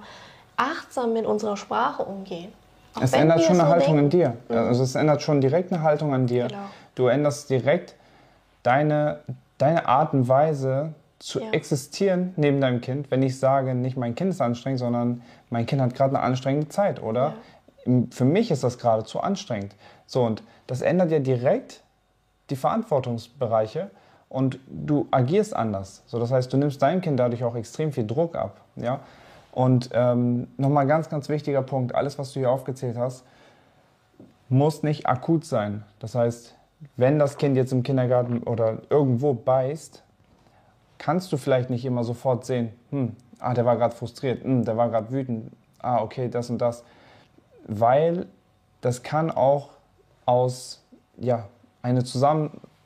achtsam 0.55 1.13
mit 1.13 1.25
unserer 1.25 1.57
Sprache 1.57 2.03
umgehen. 2.03 2.51
Auch 2.95 3.01
Es 3.01 3.13
ändert 3.13 3.43
schon 3.43 3.59
eine 3.59 3.69
Haltung 3.69 3.97
in 3.97 4.09
dir. 4.09 4.37
Also 4.49 4.83
es 4.83 4.95
ändert 4.95 5.21
schon 5.21 5.41
direkt 5.41 5.71
eine 5.71 5.81
Haltung 5.81 6.13
an 6.13 6.27
dir. 6.27 6.47
Genau. 6.47 6.59
Du 6.95 7.07
änderst 7.07 7.49
direkt 7.49 7.95
deine, 8.63 9.19
deine 9.57 9.87
Art 9.87 10.13
und 10.13 10.27
Weise 10.27 10.93
zu 11.19 11.39
Ja. 11.41 11.51
existieren 11.51 12.33
neben 12.37 12.61
deinem 12.61 12.81
Kind, 12.81 13.11
wenn 13.11 13.21
ich 13.23 13.39
sage, 13.39 13.75
nicht 13.75 13.97
mein 13.97 14.15
Kind 14.15 14.31
ist 14.31 14.41
anstrengend, 14.41 14.79
sondern 14.79 15.21
mein 15.49 15.65
Kind 15.65 15.81
hat 15.81 15.93
gerade 15.93 16.15
eine 16.15 16.23
anstrengende 16.23 16.69
Zeit, 16.69 17.01
oder? 17.01 17.33
Für 18.11 18.25
mich 18.25 18.51
ist 18.51 18.63
das 18.63 18.77
gerade 18.77 19.03
zu 19.03 19.19
anstrengend. 19.19 19.75
So, 20.05 20.23
und 20.23 20.43
das 20.67 20.81
ändert 20.81 21.11
ja 21.11 21.19
direkt 21.19 21.81
die 22.49 22.55
Verantwortungsbereiche 22.55 23.89
und 24.29 24.59
du 24.67 25.07
agierst 25.11 25.55
anders. 25.55 26.03
So, 26.05 26.19
das 26.19 26.31
heißt, 26.31 26.53
du 26.53 26.57
nimmst 26.57 26.81
deinem 26.81 27.01
Kind 27.01 27.19
dadurch 27.19 27.43
auch 27.43 27.55
extrem 27.55 27.91
viel 27.91 28.05
Druck 28.05 28.35
ab. 28.35 28.61
Ja? 28.75 29.01
Und 29.51 29.89
ähm, 29.93 30.47
nochmal 30.57 30.85
ganz, 30.85 31.09
ganz 31.09 31.27
wichtiger 31.29 31.63
Punkt, 31.63 31.95
alles, 31.95 32.19
was 32.19 32.31
du 32.33 32.39
hier 32.39 32.51
aufgezählt 32.51 32.97
hast, 32.97 33.25
muss 34.47 34.83
nicht 34.83 35.07
akut 35.07 35.45
sein. 35.45 35.83
Das 35.99 36.15
heißt, 36.15 36.55
wenn 36.95 37.19
das 37.19 37.37
Kind 37.37 37.57
jetzt 37.57 37.71
im 37.71 37.83
Kindergarten 37.83 38.43
oder 38.43 38.79
irgendwo 38.89 39.33
beißt, 39.33 40.03
kannst 40.97 41.31
du 41.31 41.37
vielleicht 41.37 41.69
nicht 41.69 41.85
immer 41.85 42.03
sofort 42.03 42.45
sehen, 42.45 42.71
hm, 42.91 43.15
ah, 43.39 43.53
der 43.53 43.65
war 43.65 43.77
gerade 43.77 43.95
frustriert, 43.95 44.43
hm, 44.43 44.63
der 44.63 44.77
war 44.77 44.89
gerade 44.89 45.11
wütend, 45.11 45.51
ah, 45.79 46.01
okay, 46.01 46.29
das 46.29 46.49
und 46.49 46.59
das. 46.59 46.83
Weil 47.67 48.27
das 48.81 49.03
kann 49.03 49.31
auch 49.31 49.71
aus, 50.25 50.83
ja, 51.17 51.47
eine 51.81 52.03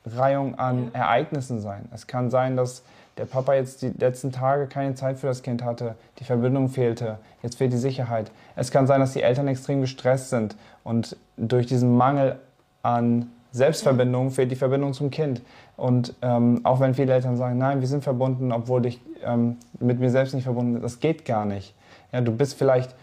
Zusammenreihung 0.04 0.58
an 0.58 0.90
Ereignissen 0.92 1.60
sein. 1.60 1.88
Es 1.92 2.06
kann 2.06 2.30
sein, 2.30 2.56
dass 2.56 2.82
der 3.16 3.24
Papa 3.24 3.54
jetzt 3.54 3.82
die 3.82 3.88
letzten 3.88 4.32
Tage 4.32 4.66
keine 4.66 4.94
Zeit 4.94 5.18
für 5.18 5.28
das 5.28 5.42
Kind 5.42 5.62
hatte, 5.62 5.94
die 6.18 6.24
Verbindung 6.24 6.68
fehlte, 6.68 7.18
jetzt 7.42 7.56
fehlt 7.58 7.72
die 7.72 7.78
Sicherheit. 7.78 8.30
Es 8.56 8.70
kann 8.70 8.86
sein, 8.86 9.00
dass 9.00 9.12
die 9.12 9.22
Eltern 9.22 9.48
extrem 9.48 9.80
gestresst 9.80 10.30
sind 10.30 10.56
und 10.82 11.16
durch 11.36 11.66
diesen 11.66 11.96
Mangel 11.96 12.38
an 12.82 13.30
Selbstverbindung 13.52 14.30
fehlt 14.30 14.50
die 14.50 14.56
Verbindung 14.56 14.92
zum 14.94 15.10
Kind. 15.10 15.42
Und 15.76 16.14
ähm, 16.22 16.60
auch 16.64 16.80
wenn 16.80 16.94
viele 16.94 17.12
Eltern 17.12 17.36
sagen, 17.36 17.56
nein, 17.56 17.80
wir 17.80 17.86
sind 17.86 18.02
verbunden, 18.02 18.50
obwohl 18.50 18.84
ich 18.84 19.00
ähm, 19.24 19.58
mit 19.78 20.00
mir 20.00 20.10
selbst 20.10 20.34
nicht 20.34 20.44
verbunden 20.44 20.74
bin, 20.74 20.82
das 20.82 20.98
geht 20.98 21.24
gar 21.24 21.44
nicht. 21.44 21.72
Ja, 22.12 22.20
du 22.20 22.32
bist 22.32 22.58
vielleicht 22.58 22.94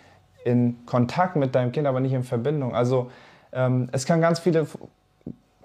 in 0.44 0.86
Kontakt 0.86 1.38
mit 1.38 1.56
deinem 1.56 1.72
Kind, 1.72 1.88
aber 1.88 2.02
nicht 2.02 2.14
in 2.14 2.24
Verbindung. 2.24 2.76
Also 2.76 3.10
ähm, 3.54 3.88
es 3.94 4.06
kann 4.06 4.20
ganz 4.20 4.40
viele 4.40 4.68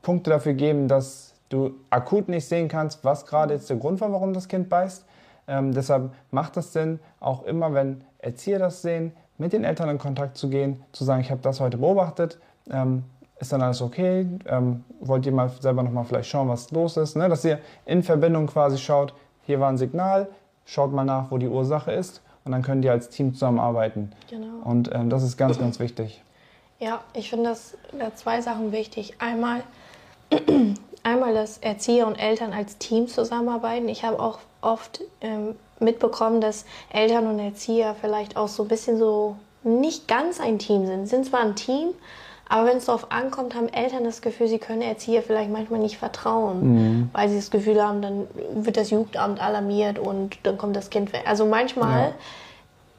Punkte 0.07 0.31
dafür 0.31 0.55
geben, 0.55 0.87
dass 0.87 1.35
du 1.49 1.75
akut 1.91 2.29
nicht 2.29 2.47
sehen 2.47 2.69
kannst, 2.69 3.05
was 3.05 3.27
gerade 3.27 3.55
jetzt 3.55 3.69
der 3.69 3.77
Grund 3.77 4.01
war, 4.01 4.13
warum 4.13 4.33
das 4.35 4.47
Kind 4.47 4.69
beißt. 4.69 5.05
Ähm, 5.49 5.75
deshalb 5.75 6.13
macht 6.31 6.57
es 6.57 6.73
Sinn, 6.73 7.01
auch 7.19 7.43
immer, 7.43 7.75
wenn 7.75 8.05
Erzieher 8.19 8.61
das 8.61 8.83
sehen, 8.83 9.13
mit 9.37 9.53
den 9.53 9.65
Eltern 9.65 9.89
in 9.89 9.99
Kontakt 9.99 10.37
zu 10.37 10.49
gehen, 10.49 10.81
zu 10.93 11.03
sagen, 11.03 11.23
ich 11.23 11.33
habe 11.33 11.41
das 11.43 11.59
heute 11.59 11.79
beobachtet, 11.79 12.39
ähm, 12.71 13.03
ist 13.41 13.53
dann 13.53 13.63
alles 13.63 13.83
okay? 13.83 14.29
Ähm, 14.47 14.85
wollt 15.01 15.27
ihr 15.27 15.33
mal 15.33 15.49
selber 15.49 15.83
nochmal 15.83 16.05
vielleicht 16.05 16.29
schauen, 16.29 16.49
was 16.49 16.71
los 16.71 16.97
ist? 16.97 17.17
Ne? 17.17 17.29
Dass 17.29 17.45
ihr 17.45 17.59
in 17.85 18.05
Verbindung 18.05 18.47
quasi 18.47 18.79
schaut, 18.79 19.13
hier 19.43 19.59
war 19.59 19.71
ein 19.71 19.77
Signal, 19.77 20.29
schaut 20.67 20.93
mal 20.93 21.05
nach, 21.05 21.33
wo 21.33 21.39
die 21.39 21.49
Ursache 21.49 21.91
ist 21.91 22.23
und 22.45 22.53
dann 22.53 22.63
könnt 22.63 22.85
ihr 22.85 22.93
als 22.93 23.09
Team 23.09 23.35
zusammenarbeiten. 23.35 24.13
Genau. 24.31 24.63
Und 24.63 24.89
ähm, 24.95 25.11
das 25.11 25.25
ist 25.25 25.37
ganz, 25.37 25.59
ganz 25.59 25.81
wichtig. 25.81 26.23
Ja, 26.79 27.01
ich 27.13 27.29
finde 27.29 27.51
das 27.51 27.77
da 27.99 28.15
zwei 28.15 28.41
Sachen 28.41 28.71
wichtig. 28.71 29.17
Einmal, 29.19 29.63
einmal, 31.03 31.35
dass 31.35 31.59
Erzieher 31.59 32.07
und 32.07 32.17
Eltern 32.17 32.53
als 32.53 32.79
Team 32.79 33.09
zusammenarbeiten. 33.09 33.89
Ich 33.89 34.05
habe 34.05 34.21
auch 34.21 34.39
oft 34.61 35.01
ähm, 35.21 35.55
mitbekommen, 35.79 36.41
dass 36.41 36.65
Eltern 36.91 37.27
und 37.27 37.39
Erzieher 37.39 37.95
vielleicht 38.01 38.37
auch 38.37 38.49
so 38.49 38.65
ein 38.65 38.69
bisschen 38.69 38.99
so 38.99 39.37
nicht 39.63 40.09
ganz 40.09 40.41
ein 40.41 40.59
Team 40.59 40.87
sind. 40.87 41.07
Sind 41.07 41.27
zwar 41.27 41.41
ein 41.41 41.55
Team, 41.57 41.89
aber 42.49 42.69
wenn 42.69 42.77
es 42.77 42.87
darauf 42.87 43.11
ankommt, 43.11 43.55
haben 43.55 43.69
Eltern 43.69 44.05
das 44.05 44.23
Gefühl, 44.23 44.47
sie 44.49 44.59
können 44.59 44.83
Erzieher 44.83 45.23
vielleicht 45.23 45.51
manchmal 45.51 45.81
nicht 45.81 45.99
vertrauen, 45.99 47.11
weil 47.13 47.29
sie 47.29 47.37
das 47.37 47.51
Gefühl 47.51 47.83
haben, 47.83 48.03
dann 48.03 48.29
wird 48.55 48.77
das 48.77 48.91
Jugendamt 48.91 49.41
alarmiert 49.43 49.99
und 49.99 50.39
dann 50.45 50.57
kommt 50.57 50.77
das 50.77 50.91
Kind 50.91 51.13
weg. 51.13 51.25
Also 51.27 51.45
manchmal 51.45 52.01
Ja. 52.09 52.15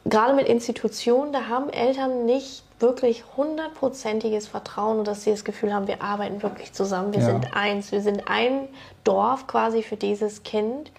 gerade 0.06 0.34
mit 0.34 0.48
Institutionen, 0.48 1.32
da 1.32 1.48
haben 1.48 1.70
Eltern 1.70 2.26
nicht 2.26 2.64
wirklich 2.80 3.24
hundertprozentiges 3.36 4.48
Vertrauen 4.48 5.00
und 5.00 5.08
dass 5.08 5.24
sie 5.24 5.32
das 5.32 5.44
Gefühl 5.44 5.74
haben, 5.74 5.88
wir 5.88 6.02
arbeiten 6.02 6.44
wirklich 6.44 6.74
zusammen, 6.74 7.12
wir 7.14 7.20
Ja. 7.22 7.26
sind 7.26 7.56
eins, 7.56 7.92
wir 7.92 8.02
sind 8.02 8.24
ein 8.28 8.68
Dorf 9.04 9.48
quasi 9.48 9.82
für 9.82 9.96
dieses 9.96 10.44
Kind, 10.44 10.92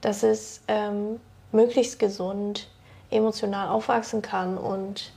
dass 0.00 0.22
es 0.22 0.62
ähm, 0.66 1.20
möglichst 1.52 1.98
gesund, 1.98 2.68
emotional 3.10 3.68
aufwachsen 3.68 4.22
kann 4.22 4.56
und 4.58 5.12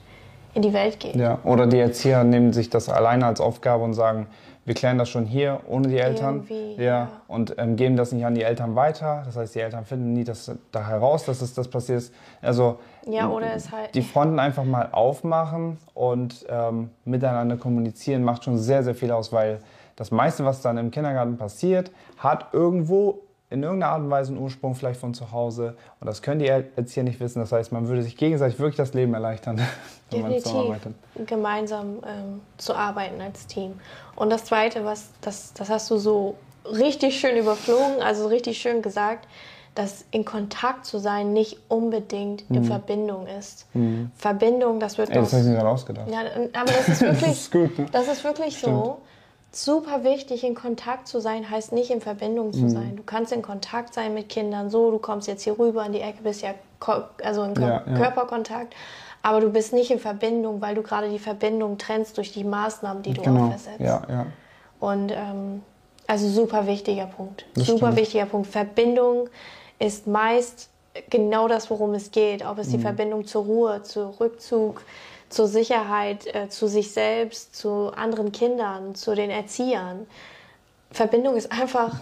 in 0.53 0.61
die 0.61 0.73
Welt 0.73 0.99
geht. 0.99 1.15
Ja, 1.15 1.39
oder 1.43 1.65
die 1.65 1.79
Erzieher 1.79 2.23
nehmen 2.23 2.53
sich 2.53 2.69
das 2.69 2.89
alleine 2.89 3.25
als 3.25 3.41
Aufgabe 3.41 3.83
und 3.83 3.93
sagen, 3.93 4.27
wir 4.65 4.73
klären 4.73 4.97
das 4.97 5.09
schon 5.09 5.25
hier 5.25 5.59
ohne 5.67 5.89
die 5.89 5.97
Eltern. 5.97 6.45
Ja, 6.77 6.83
ja. 6.83 7.11
Und 7.27 7.55
ähm, 7.57 7.75
geben 7.75 7.97
das 7.97 8.11
nicht 8.11 8.25
an 8.25 8.33
die 8.33 8.43
Eltern 8.43 8.75
weiter. 8.75 9.23
Das 9.25 9.35
heißt, 9.35 9.55
die 9.55 9.59
Eltern 9.59 9.85
finden 9.85 10.13
nie 10.13 10.23
das, 10.23 10.51
da 10.71 10.87
heraus, 10.87 11.25
dass 11.25 11.41
es 11.41 11.53
das 11.53 11.67
passiert 11.67 11.99
ist. 11.99 12.13
Also 12.41 12.79
Ja, 13.05 13.29
oder 13.29 13.53
es 13.53 13.71
halt. 13.71 13.93
die 13.93 14.01
Fronten 14.01 14.39
einfach 14.39 14.63
mal 14.63 14.89
aufmachen 14.91 15.77
und 15.93 16.45
ähm, 16.49 16.91
miteinander 17.03 17.57
kommunizieren 17.57 18.23
macht 18.23 18.45
schon 18.45 18.57
sehr, 18.57 18.83
sehr 18.83 18.95
viel 18.95 19.11
aus, 19.11 19.33
weil 19.33 19.59
das 19.95 20.11
meiste, 20.11 20.45
was 20.45 20.61
dann 20.61 20.77
im 20.77 20.91
Kindergarten 20.91 21.37
passiert, 21.37 21.91
hat 22.17 22.53
irgendwo 22.53 23.19
in 23.53 23.61
irgendeiner 23.63 23.93
Art 23.93 24.01
und 24.01 24.09
Weise 24.09 24.31
einen 24.33 24.41
Ursprung 24.41 24.73
vielleicht 24.75 24.99
von 24.99 25.13
zu 25.13 25.31
Hause. 25.31 25.75
Und 25.99 26.07
das 26.07 26.21
können 26.21 26.39
die 26.39 26.47
Erzieher 26.47 27.03
nicht 27.03 27.19
wissen. 27.19 27.39
Das 27.39 27.51
heißt, 27.51 27.71
man 27.71 27.87
würde 27.87 28.01
sich 28.01 28.17
gegenseitig 28.17 28.57
wirklich 28.59 28.77
das 28.77 28.93
Leben 28.93 29.13
erleichtern, 29.13 29.57
wenn 30.09 30.21
man 30.21 30.31
Definitiv 30.31 30.43
zusammenarbeitet. 30.51 30.95
gemeinsam 31.27 31.97
ähm, 32.05 32.41
zu 32.57 32.73
arbeiten 32.75 33.21
als 33.21 33.45
Team. 33.47 33.79
Und 34.15 34.31
das 34.31 34.45
Zweite, 34.45 34.83
was 34.85 35.09
das, 35.21 35.53
das 35.53 35.69
hast 35.69 35.89
du 35.91 35.97
so 35.97 36.35
richtig 36.65 37.19
schön 37.19 37.37
überflogen, 37.37 38.01
also 38.01 38.27
richtig 38.27 38.57
schön 38.57 38.81
gesagt, 38.81 39.27
dass 39.75 40.05
in 40.11 40.23
Kontakt 40.23 40.85
zu 40.85 40.99
sein 40.99 41.33
nicht 41.33 41.57
unbedingt 41.67 42.43
in 42.49 42.63
Verbindung 42.63 43.25
ist. 43.25 43.65
Verbindung, 44.15 44.79
das 44.79 44.97
wird 44.99 45.09
Mhm. 45.09 45.15
Ey, 45.15 45.21
das 45.21 45.33
habe 45.33 45.41
ich 45.41 45.47
mir 45.49 45.55
gerade 45.55 45.69
ausgedacht. 45.69 46.07
ja, 46.11 46.19
aber 46.53 46.71
das 46.71 46.89
ist 46.89 47.01
wirklich, 47.01 47.31
ist 47.31 47.51
gut, 47.51 47.79
ne? 47.79 47.85
das 47.91 48.07
ist 48.07 48.23
wirklich 48.23 48.57
so. 48.59 48.97
Super 49.55 50.03
wichtig, 50.03 50.43
in 50.43 50.55
Kontakt 50.55 51.07
zu 51.07 51.19
sein, 51.19 51.47
heißt 51.49 51.73
nicht 51.73 51.91
in 51.91 52.01
Verbindung 52.01 52.47
Mhm. 52.47 52.53
zu 52.53 52.69
sein. 52.69 52.95
Du 52.95 53.03
kannst 53.03 53.31
in 53.31 53.43
Kontakt 53.43 53.93
sein 53.93 54.13
mit 54.15 54.27
Kindern, 54.27 54.71
so, 54.71 54.89
du 54.89 54.97
kommst 54.97 55.27
jetzt 55.27 55.43
hier 55.43 55.57
rüber 55.59 55.85
in 55.85 55.93
die 55.93 56.01
Ecke, 56.01 56.23
bist 56.23 56.41
ja, 56.41 56.55
also 57.23 57.43
in 57.43 57.53
Ko 57.53 57.61
Ja, 57.61 57.83
ja. 57.87 57.95
Körperkontakt, 57.95 58.73
aber 59.21 59.41
du 59.41 59.49
bist 59.51 59.71
nicht 59.71 59.91
in 59.91 59.99
Verbindung, 59.99 60.59
weil 60.59 60.73
du 60.73 60.81
gerade 60.81 61.07
die 61.09 61.19
Verbindung 61.19 61.77
trennst 61.77 62.17
durch 62.17 62.31
die 62.33 62.43
Maßnahmen, 62.43 63.03
die 63.03 63.13
du 63.13 63.21
Genau. 63.21 63.49
aufsetzt. 63.49 63.79
Ja, 63.79 64.01
ja. 64.09 64.25
Und 64.79 65.11
ähm, 65.11 65.61
also 66.07 66.27
super 66.27 66.65
wichtiger 66.65 67.05
Punkt. 67.05 67.45
Das 67.53 67.67
super 67.67 67.77
stimmt. 67.87 67.97
wichtiger 67.97 68.25
Punkt. 68.25 68.47
Verbindung 68.47 69.29
ist 69.77 70.07
meist 70.07 70.69
genau 71.11 71.47
das, 71.47 71.69
worum 71.69 71.93
es 71.93 72.09
geht. 72.11 72.43
Ob 72.45 72.57
es 72.57 72.67
Mhm. 72.67 72.71
die 72.71 72.79
Verbindung 72.79 73.25
zur 73.27 73.43
Ruhe, 73.45 73.83
zu 73.83 74.19
Rückzug, 74.19 74.81
zur 75.33 75.47
Sicherheit, 75.47 76.27
äh, 76.33 76.47
zu 76.49 76.67
sich 76.67 76.91
selbst, 76.91 77.55
zu 77.55 77.91
anderen 77.95 78.31
Kindern, 78.31 78.95
zu 78.95 79.15
den 79.15 79.29
Erziehern. 79.29 80.05
Verbindung 80.91 81.35
ist 81.35 81.51
einfach, 81.51 81.95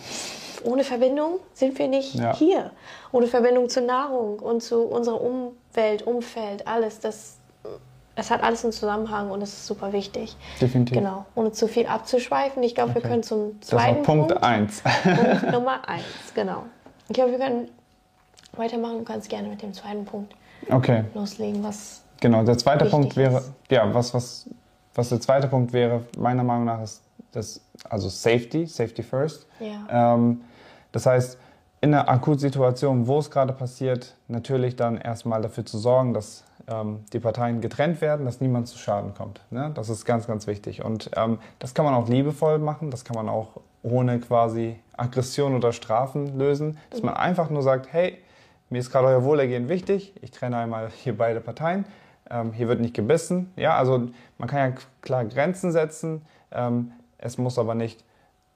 ohne 0.63 0.83
Verbindung 0.83 1.39
sind 1.53 1.79
wir 1.79 1.88
nicht 1.88 2.15
Ja. 2.15 2.35
hier. 2.35 2.71
Ohne 3.11 3.27
Verbindung 3.27 3.69
zur 3.69 3.83
Nahrung 3.83 4.39
und 4.39 4.61
zu 4.61 4.81
unserer 4.83 5.21
Umwelt, 5.21 6.05
Umfeld, 6.05 6.67
alles, 6.67 7.00
das, 7.00 7.38
das 8.15 8.29
hat 8.31 8.43
alles 8.43 8.63
einen 8.65 8.73
Zusammenhang 8.73 9.31
und 9.31 9.39
das 9.39 9.50
ist 9.50 9.65
super 9.65 9.93
wichtig. 9.93 10.35
Definitiv. 10.59 10.97
Genau, 10.97 11.25
ohne 11.35 11.51
zu 11.53 11.67
viel 11.67 11.88
abzuschweifen. 11.88 12.61
Ich 12.63 12.75
glaube, 12.75 12.95
wir 12.95 13.00
Okay. 13.01 13.07
können 13.09 13.23
zum 13.23 13.59
Das 13.61 13.71
war 13.71 13.79
zweiten 13.79 14.03
Punkt 14.03 14.27
Punkt. 14.29 14.43
1. 14.43 14.83
Punkt 15.03 15.43
Nummer 15.53 15.88
eins, 15.88 16.03
genau. 16.35 16.63
Ich 17.07 17.13
glaube, 17.15 17.31
wir 17.31 17.39
können 17.39 17.69
weitermachen. 18.57 19.00
Du 19.00 19.03
kannst 19.05 19.29
gerne 19.29 19.47
mit 19.47 19.61
dem 19.61 19.73
zweiten 19.73 20.03
Punkt 20.05 20.33
Okay, 20.69 21.05
loslegen. 21.13 21.63
Was 21.63 22.01
genau. 22.21 22.43
Der 22.43 22.57
zweite 22.57 22.85
Punkt 22.85 23.17
wäre, 23.17 23.39
ist. 23.39 23.51
ja, 23.69 23.93
was, 23.93 24.13
was, 24.13 24.49
was 24.95 25.09
der 25.09 25.19
zweite 25.19 25.47
Punkt 25.47 25.73
wäre, 25.73 26.03
meiner 26.17 26.43
Meinung 26.43 26.65
nach, 26.65 26.81
ist 26.81 27.01
das, 27.33 27.59
also 27.89 28.07
Safety, 28.07 28.65
Safety 28.65 29.03
first. 29.03 29.47
Ja. 29.59 30.13
Ähm, 30.15 30.41
das 30.93 31.05
heißt, 31.05 31.37
in 31.81 31.93
einer 31.93 32.07
Akutsituation, 32.07 33.07
wo 33.07 33.19
es 33.19 33.29
gerade 33.29 33.53
passiert, 33.53 34.15
natürlich 34.27 34.75
dann 34.75 34.97
erstmal 34.97 35.41
dafür 35.41 35.65
zu 35.65 35.77
sorgen, 35.77 36.13
dass 36.13 36.43
ähm, 36.67 37.03
die 37.11 37.19
Parteien 37.19 37.59
getrennt 37.61 38.01
werden, 38.01 38.25
dass 38.25 38.39
niemand 38.39 38.67
zu 38.67 38.77
Schaden 38.77 39.13
kommt. 39.13 39.41
Ne? 39.49 39.71
Das 39.73 39.89
ist 39.89 40.05
ganz, 40.05 40.27
ganz 40.27 40.47
wichtig. 40.47 40.83
Und 40.83 41.09
ähm, 41.15 41.39
das 41.59 41.73
kann 41.73 41.85
man 41.85 41.93
auch 41.95 42.07
liebevoll 42.07 42.59
machen, 42.59 42.91
das 42.91 43.03
kann 43.03 43.15
man 43.15 43.29
auch 43.29 43.59
ohne 43.83 44.19
quasi 44.19 44.77
Aggression 44.95 45.55
oder 45.55 45.73
Strafen 45.73 46.37
lösen, 46.37 46.77
dass 46.91 47.01
man 47.01 47.15
einfach 47.15 47.49
nur 47.49 47.63
sagt, 47.63 47.91
hey, 47.91 48.19
mir 48.69 48.79
ist 48.79 48.91
gerade 48.91 49.07
euer 49.07 49.23
Wohlergehen 49.23 49.67
wichtig, 49.67 50.13
ich 50.21 50.31
trenne 50.31 50.57
einmal 50.57 50.89
hier 50.89 51.17
beide 51.17 51.41
Parteien, 51.41 51.85
ähm, 52.31 52.53
hier 52.53 52.67
wird 52.67 52.79
nicht 52.79 52.93
gebissen. 52.93 53.51
Ja, 53.55 53.75
also 53.75 54.09
man 54.38 54.50
kann 54.50 54.71
ja 54.71 54.77
klar 55.01 55.25
Grenzen 55.25 55.71
setzen, 55.71 56.21
ähm, 56.51 56.91
es 57.17 57.38
muss 57.38 57.59
aber 57.59 57.75
nicht 57.75 58.03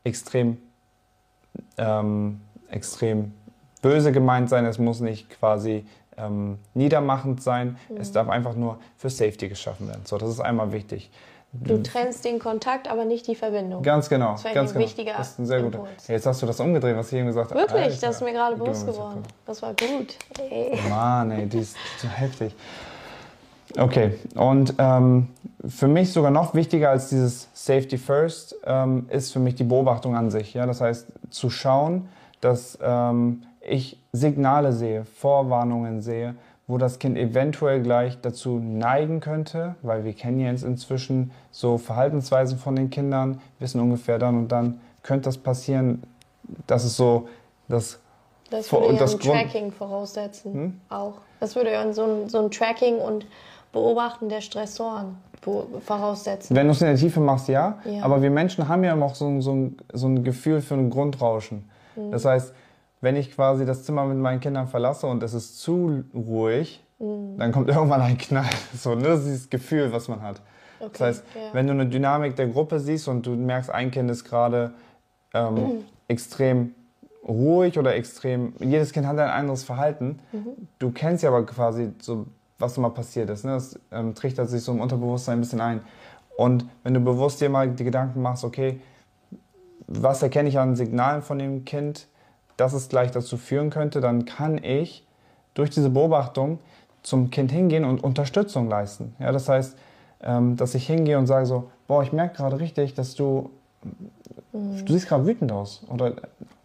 extrem 0.03 0.58
ähm, 1.77 2.41
extrem 2.70 3.34
böse 3.82 4.12
gemeint 4.12 4.50
sein. 4.50 4.65
Es 4.65 4.79
muss 4.79 5.00
nicht 5.00 5.29
quasi 5.29 5.86
ähm, 6.17 6.58
niedermachend 6.74 7.41
sein. 7.41 7.77
Es 8.00 8.12
darf 8.12 8.29
einfach 8.29 8.55
nur 8.55 8.79
für 8.98 9.10
Safety 9.10 9.50
geschaffen 9.50 9.88
werden. 9.88 10.01
So, 10.05 10.17
das 10.17 10.29
ist 10.29 10.39
einmal 10.39 10.72
wichtig. 10.72 11.12
Du 11.53 11.82
trennst 11.82 12.25
den 12.25 12.39
Kontakt, 12.39 12.89
aber 12.91 13.05
nicht 13.05 13.27
die 13.27 13.36
Verbindung. 13.36 13.82
Ganz 13.82 14.10
genau. 14.10 14.34
Das 14.34 14.44
wäre 14.44 14.55
ganz 14.55 14.72
ein 14.72 14.74
genau. 14.74 14.86
wichtiger 14.86 15.13
das 15.17 15.32
ist 15.32 15.39
ein 15.39 15.46
sehr 15.46 15.62
guter. 15.62 15.86
Jetzt 16.05 16.25
hast 16.25 16.41
du 16.41 16.46
das 16.46 16.60
umgedreht, 16.60 16.98
was 16.98 17.13
ich 17.13 17.20
eben 17.20 17.27
gesagt 17.27 17.51
habe. 17.51 17.62
Wirklich, 17.62 17.84
Alter. 17.84 18.08
das 18.08 18.15
ist 18.17 18.22
mir 18.22 18.34
gerade 18.34 18.58
bewusst 18.58 18.86
geworden. 18.86 19.24
Das 19.46 19.62
war 19.62 19.70
gut. 19.70 20.17
Ey. 20.38 20.77
Mann, 20.89 21.32
ey, 21.32 21.46
die 21.46 21.60
ist 21.60 21.77
so 22.01 22.10
heftig. 22.10 22.53
Okay, 23.77 24.13
und 24.36 24.75
ähm, 24.77 25.27
für 25.67 25.88
mich 25.88 26.13
sogar 26.13 26.32
noch 26.32 26.53
wichtiger 26.53 26.91
als 26.91 27.10
dieses 27.10 27.50
Safety 27.53 27.98
First 27.98 28.55
ähm, 28.65 29.08
ist 29.10 29.34
für 29.34 29.39
mich 29.39 29.55
die 29.55 29.63
Beobachtung 29.65 30.15
an 30.15 30.32
sich. 30.32 30.53
Ja? 30.53 30.65
Das 30.65 30.79
heißt, 30.79 31.08
zu 31.29 31.50
schauen, 31.50 32.08
dass 32.39 32.77
ähm, 32.82 33.44
ich 33.62 34.01
Signale 34.13 34.72
sehe, 34.72 35.03
Vorwarnungen 35.03 36.01
sehe, 36.01 36.36
wo 36.67 36.77
das 36.77 37.00
Kind 37.00 37.17
eventuell 37.17 37.82
gleich 37.82 38.20
dazu 38.22 38.60
neigen 38.60 39.20
könnte, 39.20 39.75
weil 39.82 40.03
wir 40.05 40.13
kennen 40.13 40.39
ja 40.39 40.50
jetzt 40.51 40.63
inzwischen 40.63 41.32
so 41.51 41.77
Verhaltensweisen 41.77 42.58
von 42.58 42.75
den 42.75 42.89
Kindern, 42.89 43.41
wissen 43.60 43.82
ungefähr 43.82 44.20
dann 44.20 44.38
und 44.38 44.51
dann 44.51 44.79
könnte 45.03 45.25
das 45.25 45.38
passieren. 45.38 46.03
Das 46.65 46.86
ist 46.86 46.96
so 46.96 47.27
das 47.67 48.00
Das 48.50 48.72
würde 48.72 48.94
ja 48.94 49.00
das 49.00 49.13
ein 49.13 49.20
Grund- 49.20 49.34
Tracking 49.41 49.72
voraussetzen. 49.72 50.82
Auch. 50.89 51.15
Das 51.39 51.55
würde 51.55 51.72
ja 51.72 51.91
so 51.94 52.03
ein, 52.03 52.29
so 52.29 52.39
ein 52.44 52.50
Tracking 52.51 52.98
und 52.98 53.25
Beobachten 53.75 54.29
der 54.29 54.39
Stressoren 54.39 55.17
voraussetzen. 55.82 56.55
Wenn 56.55 56.67
du 56.67 56.72
es 56.72 56.82
in 56.82 56.88
der 56.88 56.96
Tiefe 56.96 57.20
machst, 57.20 57.50
ja. 57.50 57.77
Ja. 57.84 58.03
Aber 58.03 58.22
wir 58.22 58.32
Menschen 58.32 58.67
haben 58.70 58.84
ja 58.86 58.96
auch 59.00 59.15
so 59.15 59.27
ein, 59.27 59.41
so 59.41 59.51
ein, 59.53 59.77
so 59.94 60.08
ein 60.08 60.24
Gefühl 60.24 60.62
für 60.62 60.75
ein 60.75 60.89
Grundrauschen. 60.89 61.70
Mhm. 61.98 62.12
Das 62.12 62.24
heißt, 62.24 62.53
wenn 63.01 63.17
ich 63.17 63.34
quasi 63.36 63.65
das 63.65 63.84
Zimmer 63.84 64.05
mit 64.05 64.17
meinen 64.17 64.39
Kindern 64.39 64.67
verlasse 64.67 65.08
und 65.08 65.22
es 65.24 65.34
ist 65.34 65.60
zu 65.60 66.03
ruhig, 66.13 66.82
Mhm. 66.98 67.38
dann 67.38 67.51
kommt 67.51 67.67
irgendwann 67.75 68.00
ein 68.01 68.17
Knall. 68.17 68.46
So, 68.74 68.96
ne? 68.96 69.03
Das 69.10 69.20
ist 69.20 69.25
dieses 69.27 69.50
Gefühl, 69.50 69.91
was 69.91 70.08
man 70.08 70.22
hat. 70.22 70.41
Okay, 70.79 70.91
Das 70.94 71.01
heißt, 71.01 71.24
ja. 71.36 71.41
wenn 71.53 71.67
du 71.67 71.74
eine 71.74 71.88
Dynamik 71.88 72.38
der 72.38 72.48
Gruppe 72.48 72.79
siehst 72.79 73.10
und 73.10 73.25
du 73.25 73.32
merkst, 73.32 73.70
ein 73.70 73.91
Kind 73.91 74.10
ist 74.10 74.24
gerade 74.24 74.72
ähm, 75.34 75.53
Mhm. 75.55 75.72
extrem 76.08 76.74
ruhig 77.27 77.77
oder 77.77 77.96
extrem, 77.96 78.53
jedes 78.60 78.94
Kind 78.94 79.05
hat 79.08 79.17
ein 79.20 79.29
anderes 79.29 79.65
Verhalten. 79.65 80.20
Mhm. 80.32 80.67
Du 80.79 80.91
kennst 80.91 81.22
ja 81.24 81.29
aber 81.32 81.46
quasi 81.46 81.91
so, 82.01 82.27
was 82.60 82.78
immer 82.78 82.90
passiert 82.90 83.30
ist. 83.30 83.46
Ne? 83.46 83.54
Das 83.54 83.80
ähm, 83.92 84.16
trichtert 84.16 84.50
sich 84.50 84.64
so 84.64 84.72
im 84.72 84.80
Unterbewusstsein 84.80 85.38
ein 85.38 85.42
bisschen 85.42 85.62
ein. 85.62 85.82
Und 86.38 86.66
wenn 86.84 86.94
du 86.94 87.00
bewusst 87.00 87.42
dir 87.42 87.50
mal 87.50 87.70
die 87.70 87.84
Gedanken 87.84 88.22
machst, 88.22 88.44
okay, 88.44 88.80
was 89.88 90.22
erkenne 90.22 90.50
ich 90.50 90.58
an 90.60 90.76
Signalen 90.76 91.22
von 91.22 91.40
dem 91.40 91.66
Kind, 91.66 92.08
dass 92.58 92.74
es 92.74 92.90
gleich 92.90 93.12
dazu 93.12 93.38
führen 93.38 93.70
könnte, 93.70 94.02
dann 94.02 94.26
kann 94.26 94.64
ich 94.64 95.06
durch 95.54 95.70
diese 95.70 95.90
Beobachtung 95.90 96.60
zum 97.04 97.30
Kind 97.30 97.52
hingehen 97.52 97.86
und 97.86 98.04
Unterstützung 98.04 98.68
leisten. 98.70 99.16
Ja, 99.20 99.32
das 99.32 99.48
heißt, 99.48 99.78
ähm, 100.24 100.56
dass 100.58 100.74
ich 100.76 100.88
hingehe 100.88 101.18
und 101.18 101.28
sage 101.28 101.46
so, 101.46 101.70
boah, 101.88 102.04
ich 102.04 102.12
merke 102.12 102.38
gerade 102.38 102.60
richtig, 102.60 102.94
dass 102.96 103.16
du, 103.16 103.52
du 104.52 104.94
siehst 104.94 105.08
gerade 105.08 105.26
wütend 105.26 105.52
aus 105.52 105.84
oder 105.90 106.14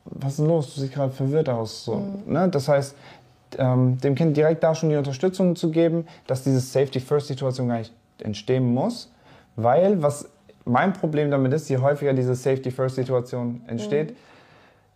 was 0.04 0.32
ist 0.32 0.38
denn 0.38 0.46
los, 0.46 0.74
du 0.74 0.80
siehst 0.80 0.94
gerade 0.94 1.12
verwirrt 1.12 1.48
aus. 1.48 1.84
So, 1.84 2.02
ne? 2.26 2.48
Das 2.48 2.68
heißt, 2.68 2.96
ähm, 3.58 3.98
dem 3.98 4.14
Kind 4.14 4.36
direkt 4.36 4.62
da 4.62 4.74
schon 4.74 4.90
die 4.90 4.96
Unterstützung 4.96 5.56
zu 5.56 5.70
geben, 5.70 6.06
dass 6.26 6.44
diese 6.44 6.60
Safety-First-Situation 6.60 7.68
gar 7.68 7.78
nicht 7.78 7.92
entstehen 8.18 8.72
muss, 8.72 9.12
weil 9.56 10.02
was 10.02 10.28
mein 10.64 10.92
Problem 10.92 11.30
damit 11.30 11.52
ist, 11.52 11.68
je 11.68 11.78
häufiger 11.78 12.12
diese 12.12 12.34
Safety-First-Situation 12.34 13.62
entsteht, 13.66 14.16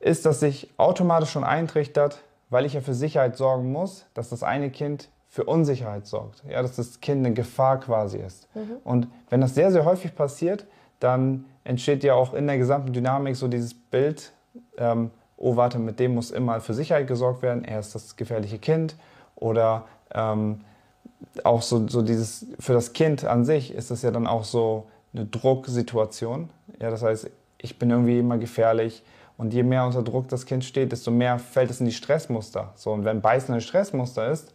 ist, 0.00 0.26
dass 0.26 0.40
sich 0.40 0.68
automatisch 0.76 1.30
schon 1.30 1.44
eintrichtert, 1.44 2.22
weil 2.50 2.66
ich 2.66 2.74
ja 2.74 2.80
für 2.80 2.94
Sicherheit 2.94 3.36
sorgen 3.36 3.72
muss, 3.72 4.06
dass 4.14 4.28
das 4.28 4.42
eine 4.42 4.70
Kind 4.70 5.08
für 5.28 5.44
Unsicherheit 5.44 6.06
sorgt. 6.06 6.44
Ja, 6.48 6.62
dass 6.62 6.76
das 6.76 7.00
Kind 7.00 7.24
eine 7.24 7.34
Gefahr 7.34 7.80
quasi 7.80 8.18
ist. 8.18 8.46
Und 8.84 9.08
wenn 9.30 9.40
das 9.40 9.54
sehr, 9.54 9.72
sehr 9.72 9.84
häufig 9.84 10.14
passiert, 10.14 10.66
dann 11.00 11.46
entsteht 11.64 12.04
ja 12.04 12.14
auch 12.14 12.34
in 12.34 12.46
der 12.46 12.58
gesamten 12.58 12.92
Dynamik 12.92 13.34
so 13.34 13.48
dieses 13.48 13.74
Bild, 13.74 14.32
ähm, 14.78 15.10
oh 15.36 15.56
warte, 15.56 15.78
mit 15.78 15.98
dem 16.00 16.14
muss 16.14 16.30
immer 16.30 16.60
für 16.60 16.74
Sicherheit 16.74 17.06
gesorgt 17.06 17.42
werden, 17.42 17.64
er 17.64 17.80
ist 17.80 17.94
das 17.94 18.16
gefährliche 18.16 18.58
Kind. 18.58 18.96
Oder 19.36 19.84
ähm, 20.12 20.60
auch 21.42 21.62
so, 21.62 21.88
so 21.88 22.02
dieses, 22.02 22.46
für 22.60 22.72
das 22.72 22.92
Kind 22.92 23.24
an 23.24 23.44
sich 23.44 23.74
ist 23.74 23.90
das 23.90 24.02
ja 24.02 24.10
dann 24.10 24.26
auch 24.26 24.44
so 24.44 24.86
eine 25.12 25.26
Drucksituation. 25.26 26.50
Ja, 26.80 26.90
das 26.90 27.02
heißt, 27.02 27.30
ich 27.58 27.78
bin 27.78 27.90
irgendwie 27.90 28.18
immer 28.18 28.38
gefährlich. 28.38 29.02
Und 29.36 29.52
je 29.52 29.64
mehr 29.64 29.84
unter 29.84 30.02
Druck 30.02 30.28
das 30.28 30.46
Kind 30.46 30.64
steht, 30.64 30.92
desto 30.92 31.10
mehr 31.10 31.40
fällt 31.40 31.70
es 31.70 31.80
in 31.80 31.86
die 31.86 31.92
Stressmuster. 31.92 32.72
So, 32.76 32.92
und 32.92 33.04
wenn 33.04 33.20
Beißen 33.20 33.52
ein 33.52 33.60
Stressmuster 33.60 34.28
ist, 34.30 34.54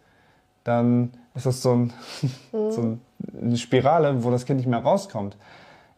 dann 0.63 1.11
ist 1.35 1.45
das 1.45 1.61
so, 1.61 1.73
ein, 1.73 1.93
so 2.51 2.81
ein- 2.81 3.01
eine 3.41 3.57
Spirale, 3.57 4.23
wo 4.23 4.31
das 4.31 4.45
Kind 4.45 4.57
nicht 4.59 4.69
mehr 4.69 4.79
rauskommt. 4.79 5.35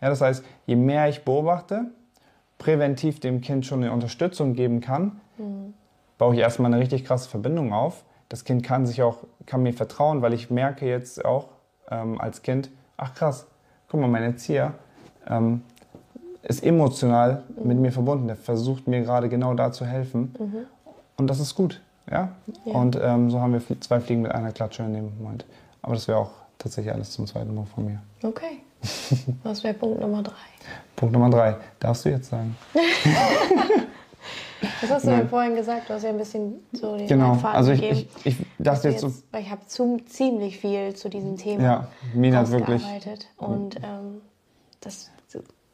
Ja, 0.01 0.09
das 0.09 0.21
heißt, 0.21 0.43
je 0.65 0.75
mehr 0.75 1.07
ich 1.09 1.23
beobachte, 1.23 1.91
präventiv 2.61 3.19
dem 3.19 3.41
Kind 3.41 3.65
schon 3.65 3.81
eine 3.83 3.91
Unterstützung 3.91 4.53
geben 4.53 4.81
kann, 4.81 5.19
baue 6.19 6.35
ich 6.35 6.39
erstmal 6.39 6.71
eine 6.71 6.79
richtig 6.79 7.05
krasse 7.05 7.27
Verbindung 7.27 7.73
auf. 7.73 8.03
Das 8.29 8.43
Kind 8.43 8.63
kann 8.63 8.85
sich 8.85 9.01
auch, 9.01 9.17
kann 9.47 9.63
mir 9.63 9.73
vertrauen, 9.73 10.21
weil 10.21 10.31
ich 10.33 10.51
merke 10.51 10.85
jetzt 10.85 11.25
auch 11.25 11.47
ähm, 11.89 12.21
als 12.21 12.43
Kind, 12.43 12.69
ach 12.97 13.15
krass, 13.15 13.47
guck 13.87 13.99
mal, 13.99 14.07
mein 14.07 14.21
Erzieher 14.21 14.75
ähm, 15.27 15.63
ist 16.43 16.63
emotional 16.63 17.43
mit 17.63 17.79
mir 17.79 17.91
verbunden. 17.91 18.27
Der 18.27 18.35
versucht 18.35 18.87
mir 18.87 19.01
gerade 19.01 19.27
genau 19.27 19.55
da 19.55 19.71
zu 19.71 19.83
helfen. 19.83 20.35
Und 21.17 21.27
das 21.27 21.39
ist 21.39 21.55
gut. 21.55 21.81
Ja? 22.11 22.29
Ja. 22.65 22.73
Und 22.73 22.95
ähm, 23.01 23.31
so 23.31 23.39
haben 23.39 23.53
wir 23.53 23.81
zwei 23.81 23.99
Fliegen 23.99 24.21
mit 24.21 24.31
einer 24.31 24.51
Klatsche 24.51 24.83
in 24.83 24.93
dem 24.93 25.17
Moment. 25.17 25.45
Aber 25.81 25.95
das 25.95 26.07
wäre 26.07 26.19
auch 26.19 26.31
tatsächlich 26.59 26.93
alles 26.93 27.09
zum 27.09 27.25
zweiten 27.25 27.55
Mal 27.55 27.65
von 27.65 27.85
mir. 27.85 28.03
Okay. 28.21 28.59
Was 29.43 29.63
wäre 29.63 29.73
Punkt 29.73 30.01
Nummer 30.01 30.23
drei? 30.23 30.33
Punkt 30.95 31.13
Nummer 31.13 31.29
drei. 31.29 31.55
Darfst 31.79 32.05
du 32.05 32.09
jetzt 32.09 32.29
sagen? 32.29 32.55
Was 34.81 34.91
hast 34.91 35.05
du 35.05 35.09
denn 35.09 35.29
vorhin 35.29 35.55
gesagt? 35.55 35.89
Du 35.89 35.93
hast 35.93 36.03
ja 36.03 36.09
ein 36.09 36.17
bisschen 36.17 36.59
so 36.73 36.95
den 36.95 37.07
Genau. 37.07 37.31
Leitfaden 37.33 37.57
Also 37.57 37.71
ich, 37.71 37.81
gegeben. 37.81 38.07
ich, 38.23 38.39
ich 38.39 38.45
dachte 38.59 38.89
jetzt 38.89 39.01
so, 39.01 39.07
jetzt, 39.07 39.23
weil 39.31 39.41
ich 39.41 39.49
habe 39.49 39.61
ziemlich 39.65 40.59
viel 40.59 40.93
zu 40.95 41.09
diesem 41.09 41.37
Thema 41.37 41.63
ja, 41.63 41.87
Mina 42.13 42.39
hat 42.39 42.51
wirklich. 42.51 42.83
Und 43.37 43.77
ähm, 43.77 44.21
das, 44.81 45.09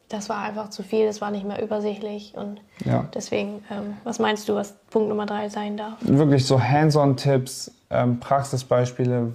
das 0.08 0.28
war 0.30 0.42
einfach 0.42 0.70
zu 0.70 0.82
viel, 0.82 1.06
das 1.06 1.20
war 1.20 1.30
nicht 1.30 1.46
mehr 1.46 1.62
übersichtlich. 1.62 2.34
Und 2.34 2.60
ja. 2.84 3.06
deswegen, 3.14 3.62
ähm, 3.70 3.96
was 4.04 4.18
meinst 4.18 4.48
du, 4.48 4.54
was 4.54 4.74
Punkt 4.90 5.10
Nummer 5.10 5.26
drei 5.26 5.48
sein 5.50 5.76
darf? 5.76 5.98
wirklich 6.00 6.46
so 6.46 6.62
Hands-on-Tipps, 6.62 7.70
ähm, 7.90 8.20
Praxisbeispiele, 8.20 9.34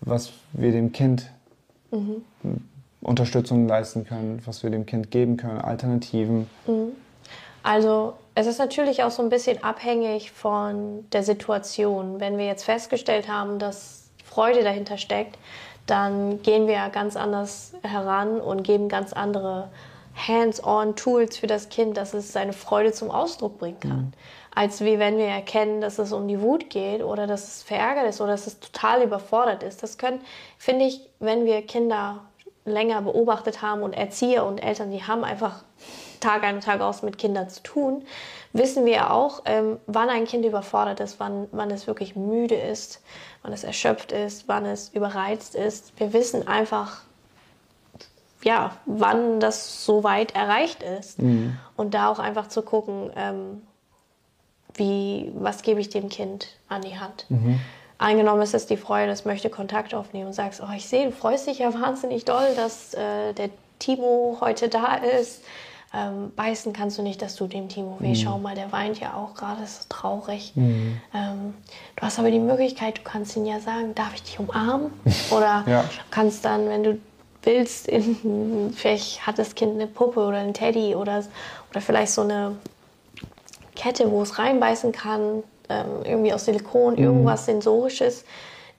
was 0.00 0.32
wir 0.52 0.72
dem 0.72 0.92
Kind 0.92 1.30
Unterstützung 3.04 3.68
leisten 3.68 4.04
können, 4.04 4.42
was 4.44 4.62
wir 4.62 4.70
dem 4.70 4.86
Kind 4.86 5.10
geben 5.10 5.36
können, 5.36 5.60
Alternativen. 5.60 6.48
Also 7.62 8.14
es 8.34 8.46
ist 8.46 8.58
natürlich 8.58 9.02
auch 9.04 9.10
so 9.10 9.22
ein 9.22 9.28
bisschen 9.28 9.62
abhängig 9.62 10.32
von 10.32 11.08
der 11.12 11.22
Situation. 11.22 12.20
Wenn 12.20 12.36
wir 12.38 12.46
jetzt 12.46 12.64
festgestellt 12.64 13.28
haben, 13.28 13.58
dass 13.58 14.10
Freude 14.24 14.62
dahinter 14.62 14.98
steckt, 14.98 15.38
dann 15.86 16.42
gehen 16.42 16.66
wir 16.66 16.74
ja 16.74 16.88
ganz 16.88 17.16
anders 17.16 17.74
heran 17.82 18.40
und 18.40 18.62
geben 18.64 18.88
ganz 18.88 19.12
andere 19.12 19.68
Hands-on-Tools 20.14 21.36
für 21.36 21.46
das 21.46 21.68
Kind, 21.68 21.96
dass 21.96 22.14
es 22.14 22.32
seine 22.32 22.52
Freude 22.52 22.92
zum 22.92 23.10
Ausdruck 23.10 23.58
bringen 23.58 23.80
kann. 23.80 24.12
Als 24.54 24.80
wie 24.80 24.98
wenn 24.98 25.18
wir 25.18 25.26
erkennen, 25.26 25.80
dass 25.80 25.98
es 25.98 26.12
um 26.12 26.28
die 26.28 26.40
Wut 26.40 26.70
geht 26.70 27.02
oder 27.02 27.26
dass 27.26 27.56
es 27.56 27.62
verärgert 27.62 28.08
ist 28.08 28.20
oder 28.20 28.32
dass 28.32 28.46
es 28.46 28.60
total 28.60 29.02
überfordert 29.02 29.62
ist. 29.62 29.82
Das 29.82 29.98
können, 29.98 30.20
finde 30.58 30.84
ich, 30.84 31.00
wenn 31.18 31.44
wir 31.44 31.62
Kinder 31.62 32.20
länger 32.64 33.02
beobachtet 33.02 33.62
haben 33.62 33.82
und 33.82 33.92
Erzieher 33.92 34.44
und 34.44 34.62
Eltern, 34.62 34.90
die 34.90 35.02
haben 35.02 35.24
einfach 35.24 35.62
Tag 36.20 36.42
ein 36.44 36.56
und 36.56 36.64
Tag 36.64 36.80
aus 36.80 37.02
mit 37.02 37.18
Kindern 37.18 37.50
zu 37.50 37.62
tun, 37.62 38.04
wissen 38.52 38.86
wir 38.86 39.12
auch, 39.12 39.42
ähm, 39.44 39.78
wann 39.86 40.08
ein 40.08 40.24
Kind 40.24 40.46
überfordert 40.46 41.00
ist, 41.00 41.20
wann, 41.20 41.48
wann 41.52 41.70
es 41.70 41.86
wirklich 41.86 42.16
müde 42.16 42.54
ist, 42.54 43.02
wann 43.42 43.52
es 43.52 43.64
erschöpft 43.64 44.12
ist, 44.12 44.48
wann 44.48 44.64
es 44.64 44.88
überreizt 44.88 45.54
ist. 45.54 45.92
Wir 45.98 46.12
wissen 46.14 46.48
einfach, 46.48 47.02
ja, 48.42 48.76
wann 48.86 49.40
das 49.40 49.84
so 49.84 50.04
weit 50.04 50.34
erreicht 50.34 50.82
ist. 50.82 51.18
Und 51.76 51.94
da 51.94 52.08
auch 52.08 52.18
einfach 52.18 52.48
zu 52.48 52.62
gucken, 52.62 53.10
ähm, 53.16 53.62
wie, 54.74 55.30
was 55.34 55.62
gebe 55.62 55.80
ich 55.80 55.90
dem 55.90 56.08
Kind 56.08 56.48
an 56.68 56.82
die 56.82 56.98
Hand. 56.98 57.26
Angenommen, 57.30 57.60
es 57.98 58.54
ist 58.54 58.70
die 58.70 58.76
Freude, 58.76 59.12
es 59.12 59.24
möchte 59.24 59.50
Kontakt 59.50 59.94
aufnehmen 59.94 60.26
und 60.28 60.32
sagst, 60.32 60.60
oh, 60.62 60.72
ich 60.76 60.86
sehe, 60.86 61.06
du 61.06 61.12
freust 61.12 61.46
dich 61.46 61.58
ja 61.60 61.72
wahnsinnig 61.74 62.24
doll, 62.24 62.54
dass 62.56 62.94
äh, 62.94 63.32
der 63.34 63.50
Timo 63.78 64.38
heute 64.40 64.68
da 64.68 64.96
ist. 64.96 65.42
Ähm, 65.96 66.32
beißen 66.34 66.72
kannst 66.72 66.98
du 66.98 67.02
nicht, 67.02 67.22
dass 67.22 67.36
du 67.36 67.46
dem 67.46 67.68
Timo 67.68 67.98
weh. 68.00 68.16
Schau 68.16 68.38
mal, 68.38 68.56
der 68.56 68.72
weint 68.72 68.98
ja 68.98 69.14
auch 69.14 69.34
gerade, 69.34 69.62
ist 69.62 69.82
so 69.82 69.86
traurig. 69.88 70.52
Ähm, 70.56 71.54
du 71.94 72.02
hast 72.02 72.18
aber 72.18 72.32
die 72.32 72.40
Möglichkeit, 72.40 72.98
du 72.98 73.02
kannst 73.02 73.36
ihn 73.36 73.46
ja 73.46 73.60
sagen, 73.60 73.94
darf 73.94 74.12
ich 74.14 74.24
dich 74.24 74.40
umarmen? 74.40 74.90
Oder 75.30 75.62
Ja. 75.68 75.84
kannst 76.10 76.44
dann, 76.44 76.68
wenn 76.68 76.82
du 76.82 76.98
willst, 77.44 77.86
in, 77.86 78.72
vielleicht 78.76 79.24
hat 79.24 79.38
das 79.38 79.54
Kind 79.54 79.74
eine 79.74 79.86
Puppe 79.86 80.20
oder 80.20 80.38
einen 80.38 80.54
Teddy 80.54 80.94
oder, 80.96 81.22
oder 81.70 81.80
vielleicht 81.80 82.12
so 82.12 82.22
eine 82.22 82.56
Kette, 83.76 84.10
wo 84.10 84.22
es 84.22 84.38
reinbeißen 84.38 84.92
kann, 84.92 85.42
irgendwie 85.68 86.32
aus 86.32 86.44
Silikon, 86.44 86.94
Mhm. 86.94 87.02
irgendwas 87.04 87.46
Sensorisches 87.46 88.24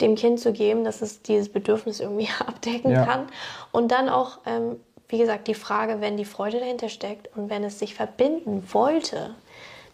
dem 0.02 0.16
Kind 0.16 0.40
zu 0.40 0.52
geben, 0.52 0.84
dass 0.84 1.02
es 1.02 1.22
dieses 1.22 1.50
Bedürfnis 1.50 2.00
irgendwie 2.00 2.28
abdecken 2.46 2.92
Ja. 2.92 3.06
kann. 3.06 3.28
Und 3.72 3.92
dann 3.92 4.10
auch, 4.10 4.40
ähm, 4.46 4.78
wie 5.08 5.18
gesagt, 5.18 5.48
die 5.48 5.54
Frage, 5.54 6.02
wenn 6.02 6.18
die 6.18 6.26
Freude 6.26 6.60
dahinter 6.60 6.90
steckt 6.90 7.30
und 7.38 7.50
wenn 7.50 7.64
es 7.64 7.80
sich 7.80 7.96
verbinden 7.96 8.68
wollte, 8.74 9.36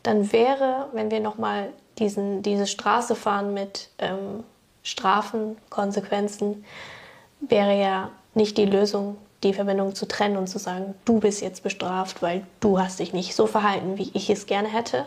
dann 0.03 0.31
wäre, 0.31 0.87
wenn 0.93 1.11
wir 1.11 1.19
nochmal 1.19 1.69
diese 1.99 2.65
Straße 2.65 3.13
fahren 3.15 3.53
mit 3.53 3.89
ähm, 3.99 4.43
Strafen, 4.81 5.57
Konsequenzen, 5.69 6.65
wäre 7.41 7.79
ja 7.79 8.09
nicht 8.33 8.57
die 8.57 8.65
Lösung, 8.65 9.17
die 9.43 9.53
Verbindung 9.53 9.93
zu 9.93 10.07
trennen 10.07 10.37
und 10.37 10.47
zu 10.47 10.57
sagen, 10.57 10.95
du 11.05 11.19
bist 11.19 11.41
jetzt 11.41 11.61
bestraft, 11.61 12.21
weil 12.23 12.43
du 12.59 12.79
hast 12.79 12.99
dich 12.99 13.13
nicht 13.13 13.35
so 13.35 13.45
verhalten, 13.45 13.97
wie 13.99 14.09
ich 14.13 14.29
es 14.31 14.45
gerne 14.47 14.69
hätte, 14.69 15.05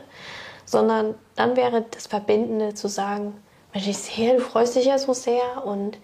sondern 0.64 1.14
dann 1.36 1.56
wäre 1.56 1.84
das 1.90 2.06
Verbindende 2.06 2.74
zu 2.74 2.88
sagen, 2.88 3.34
Mensch, 3.72 3.88
ich 3.88 3.98
sehe, 3.98 4.36
du 4.36 4.40
freust 4.40 4.76
dich 4.76 4.86
ja 4.86 4.98
so 4.98 5.12
sehr 5.12 5.64
und 5.64 5.98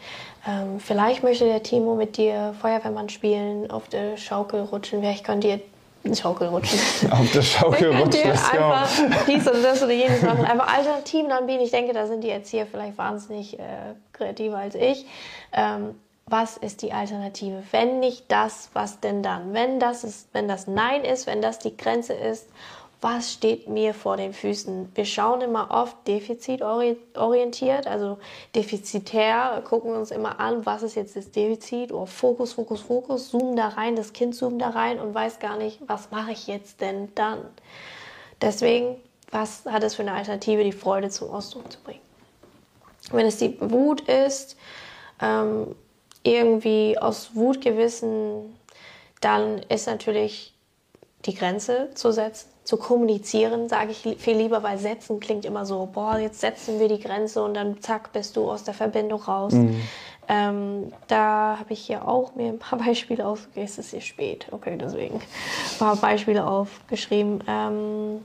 ähm, 0.47 0.81
vielleicht 0.81 1.23
möchte 1.23 1.45
der 1.45 1.63
Timo 1.63 1.95
mit 1.95 2.17
dir 2.17 2.55
Feuerwehrmann 2.61 3.09
spielen, 3.09 3.71
auf 3.71 3.89
der 3.89 4.17
Schaukel 4.17 4.63
rutschen, 4.63 5.01
vielleicht 5.01 5.25
könnt 5.25 5.45
ihr 5.45 5.61
Schaukel 6.15 6.49
rutschen. 6.49 6.79
Auf 7.13 7.31
der 7.33 7.43
Schaukel 7.43 7.93
ja. 7.93 8.83
einfach 8.83 9.27
dies 9.27 9.47
oder 9.47 9.61
das 9.61 9.83
oder 9.83 9.93
jenes 9.93 10.23
machen. 10.23 10.47
Einfach 10.47 10.75
Alternativen 10.75 11.31
anbieten. 11.31 11.61
Ich 11.61 11.73
denke, 11.73 11.93
da 11.93 12.07
sind 12.07 12.25
die 12.25 12.31
Erzieher 12.31 12.67
vielleicht 12.67 12.97
wahnsinnig 12.97 13.59
äh, 13.59 13.95
kreativer 14.15 14.57
als 14.57 14.75
ich. 14.75 15.05
Ähm, 15.53 15.95
was 16.27 16.57
ist 16.57 16.83
die 16.83 16.93
Alternative? 16.93 17.63
Wenn 17.73 18.01
nicht 18.01 18.31
das, 18.33 18.71
was 18.73 19.01
denn 19.01 19.23
dann? 19.23 19.53
Wenn 19.53 19.81
das 19.81 20.05
ist, 20.05 20.29
wenn 20.33 20.49
das 20.49 20.67
Nein 20.67 21.05
ist, 21.05 21.27
wenn 21.27 21.43
das 21.43 21.59
die 21.59 21.77
Grenze 21.77 22.15
ist, 22.15 22.49
was 23.01 23.33
steht 23.33 23.69
mir 23.69 23.95
vor 23.95 24.17
den 24.17 24.35
Füßen? 24.35 24.93
Wir 24.95 25.07
schauen 25.07 25.41
immer 25.41 25.71
oft 25.71 25.97
defizitorientiert, 26.07 27.87
also 27.87 28.19
defizitär, 28.55 29.63
gucken 29.65 29.95
uns 29.95 30.11
immer 30.11 30.39
an, 30.39 30.67
was 30.67 30.83
ist 30.83 30.97
jetzt 30.97 31.17
das 31.17 31.31
Defizit? 31.31 31.93
Oh, 31.93 32.05
Fokus, 32.05 32.53
Fokus, 32.53 32.83
Fokus, 32.83 33.31
zoomen 33.31 33.57
da 33.57 33.69
rein, 33.69 33.97
das 33.97 34.13
Kind 34.13 34.35
zoomt 34.35 34.61
da 34.61 34.71
rein 34.71 35.01
und 35.01 35.15
weiß 35.15 35.39
gar 35.39 35.57
nicht, 35.57 35.79
was 35.87 36.11
mache 36.11 36.33
ich 36.33 36.47
jetzt 36.47 36.83
denn 36.83 37.09
dann? 37.15 37.39
Deswegen, 38.43 38.97
was 39.31 39.65
hat 39.65 39.83
es 39.83 39.95
für 39.95 40.03
eine 40.03 40.13
Alternative, 40.13 40.63
die 40.63 40.73
Freude 40.73 41.09
zum 41.09 41.31
Ausdruck 41.31 41.73
zu 41.73 41.79
bringen? 41.81 42.01
Wenn 43.13 43.25
es 43.27 43.39
die 43.39 43.57
Wut 43.61 44.03
ist, 44.03 44.57
ähm, 45.23 45.75
irgendwie 46.23 46.99
aus 46.99 47.35
Wutgewissen, 47.35 48.55
dann 49.23 49.61
ist 49.71 49.87
natürlich 49.87 50.55
die 51.27 51.35
Grenze 51.35 51.91
zu 51.95 52.13
setzen, 52.13 52.49
zu 52.71 52.77
kommunizieren, 52.77 53.69
sage 53.69 53.91
ich 53.91 54.17
viel 54.19 54.37
lieber, 54.37 54.63
weil 54.63 54.79
setzen 54.79 55.19
klingt 55.19 55.45
immer 55.45 55.67
so, 55.67 55.89
boah, 55.93 56.19
jetzt 56.19 56.41
setzen 56.41 56.79
wir 56.79 56.89
die 56.89 57.01
Grenze 57.01 57.43
und 57.43 57.55
dann 57.55 57.81
zack, 57.81 58.13
bist 58.13 58.37
du 58.37 58.49
aus 58.49 58.63
der 58.63 58.75
Verbindung 58.75 59.21
raus. 59.23 59.53
Ähm, 60.29 60.93
da 61.09 61.57
habe 61.59 61.73
ich 61.73 61.81
hier 61.81 62.07
auch 62.07 62.37
mir 62.37 62.49
ein 62.49 62.61
paar 62.61 62.79
Beispiele 62.87 63.27
auf, 63.27 63.49
okay, 63.51 63.65
es 63.65 63.79
ist 63.79 63.91
hier 63.91 64.01
spät, 64.01 64.47
okay, 64.53 64.79
deswegen 64.81 65.17
ein 65.17 65.79
paar 65.79 65.97
Beispiele 65.97 66.47
aufgeschrieben. 66.47 67.43
Ähm, 67.49 68.21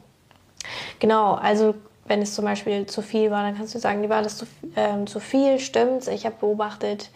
Genau, 0.99 1.33
also 1.33 1.75
wenn 2.07 2.21
es 2.21 2.35
zum 2.35 2.45
Beispiel 2.45 2.85
zu 2.85 3.01
viel 3.01 3.31
war, 3.31 3.43
dann 3.43 3.57
kannst 3.57 3.75
du 3.75 3.79
sagen, 3.79 4.07
war 4.09 4.21
das 4.21 4.37
zu, 4.37 4.45
ähm, 4.75 5.07
zu 5.07 5.19
viel, 5.19 5.59
stimmt's? 5.59 6.07
Ich 6.07 6.25
habe 6.25 6.35
beobachtet, 6.39 7.09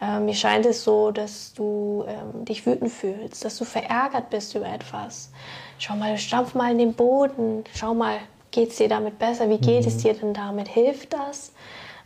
ähm, 0.00 0.26
mir 0.26 0.34
scheint 0.34 0.66
es 0.66 0.84
so, 0.84 1.10
dass 1.10 1.52
du 1.54 2.04
ähm, 2.06 2.44
dich 2.44 2.66
wütend 2.66 2.92
fühlst, 2.92 3.44
dass 3.44 3.56
du 3.56 3.64
verärgert 3.64 4.30
bist 4.30 4.54
über 4.54 4.68
etwas. 4.68 5.30
Schau 5.78 5.94
mal, 5.96 6.16
stampf 6.18 6.54
mal 6.54 6.72
in 6.72 6.78
den 6.78 6.94
Boden, 6.94 7.64
schau 7.74 7.94
mal, 7.94 8.18
geht's 8.50 8.76
dir 8.76 8.88
damit 8.88 9.18
besser? 9.18 9.50
Wie 9.50 9.58
geht 9.58 9.86
es 9.86 9.98
dir 9.98 10.14
denn 10.14 10.32
damit? 10.32 10.68
Hilft 10.68 11.12
das? 11.12 11.52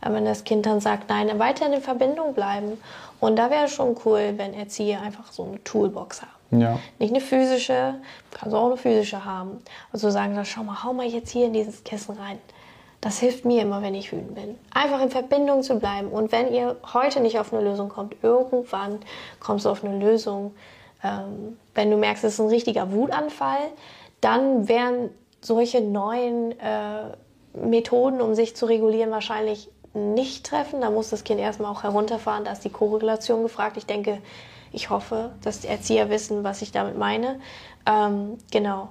Äh, 0.01 0.11
wenn 0.11 0.25
das 0.25 0.43
Kind 0.43 0.65
dann 0.65 0.79
sagt, 0.79 1.09
nein, 1.09 1.27
dann 1.27 1.39
weiter 1.39 1.71
in 1.71 1.81
Verbindung 1.81 2.33
bleiben. 2.33 2.81
Und 3.19 3.37
da 3.37 3.49
wäre 3.49 3.67
schon 3.67 3.95
cool, 4.05 4.33
wenn 4.37 4.53
Erzieher 4.53 5.01
einfach 5.01 5.31
so 5.31 5.43
eine 5.43 5.63
Toolbox 5.63 6.21
haben. 6.21 6.61
Ja. 6.61 6.79
Nicht 6.99 7.13
eine 7.13 7.21
physische, 7.21 7.95
kannst 8.31 8.53
du 8.53 8.57
auch 8.57 8.65
eine 8.65 8.77
physische 8.77 9.23
haben. 9.23 9.61
Also 9.93 10.09
sagen, 10.09 10.35
dann 10.35 10.45
schau 10.45 10.63
mal, 10.63 10.83
hau 10.83 10.91
mal 10.91 11.05
jetzt 11.05 11.29
hier 11.29 11.45
in 11.45 11.53
dieses 11.53 11.83
Kissen 11.83 12.17
rein. 12.17 12.39
Das 12.99 13.19
hilft 13.19 13.45
mir 13.45 13.63
immer, 13.63 13.81
wenn 13.81 13.95
ich 13.95 14.11
wütend 14.11 14.35
bin. 14.35 14.57
Einfach 14.71 15.01
in 15.01 15.09
Verbindung 15.09 15.63
zu 15.63 15.79
bleiben. 15.79 16.09
Und 16.09 16.31
wenn 16.31 16.53
ihr 16.53 16.75
heute 16.93 17.19
nicht 17.21 17.39
auf 17.39 17.53
eine 17.53 17.63
Lösung 17.63 17.89
kommt, 17.89 18.15
irgendwann 18.21 18.99
kommst 19.39 19.65
du 19.65 19.69
auf 19.69 19.83
eine 19.83 19.97
Lösung. 19.97 20.53
Ähm, 21.03 21.57
wenn 21.73 21.89
du 21.89 21.97
merkst, 21.97 22.23
es 22.23 22.33
ist 22.33 22.39
ein 22.39 22.47
richtiger 22.47 22.91
Wutanfall, 22.91 23.69
dann 24.21 24.67
wären 24.67 25.09
solche 25.41 25.81
neuen 25.81 26.51
äh, 26.59 27.15
Methoden, 27.53 28.21
um 28.21 28.35
sich 28.35 28.55
zu 28.55 28.65
regulieren, 28.65 29.11
wahrscheinlich 29.11 29.69
nicht 29.93 30.45
treffen. 30.45 30.81
Da 30.81 30.89
muss 30.89 31.09
das 31.09 31.23
Kind 31.23 31.39
erstmal 31.39 31.71
auch 31.71 31.83
herunterfahren. 31.83 32.45
Da 32.45 32.51
ist 32.51 32.63
die 32.63 32.69
Korrelation 32.69 33.43
gefragt. 33.43 33.77
Ich 33.77 33.85
denke, 33.85 34.19
ich 34.71 34.89
hoffe, 34.89 35.31
dass 35.43 35.61
die 35.61 35.67
Erzieher 35.67 36.09
wissen, 36.09 36.43
was 36.43 36.61
ich 36.61 36.71
damit 36.71 36.97
meine. 36.97 37.39
Ähm, 37.85 38.37
genau. 38.51 38.89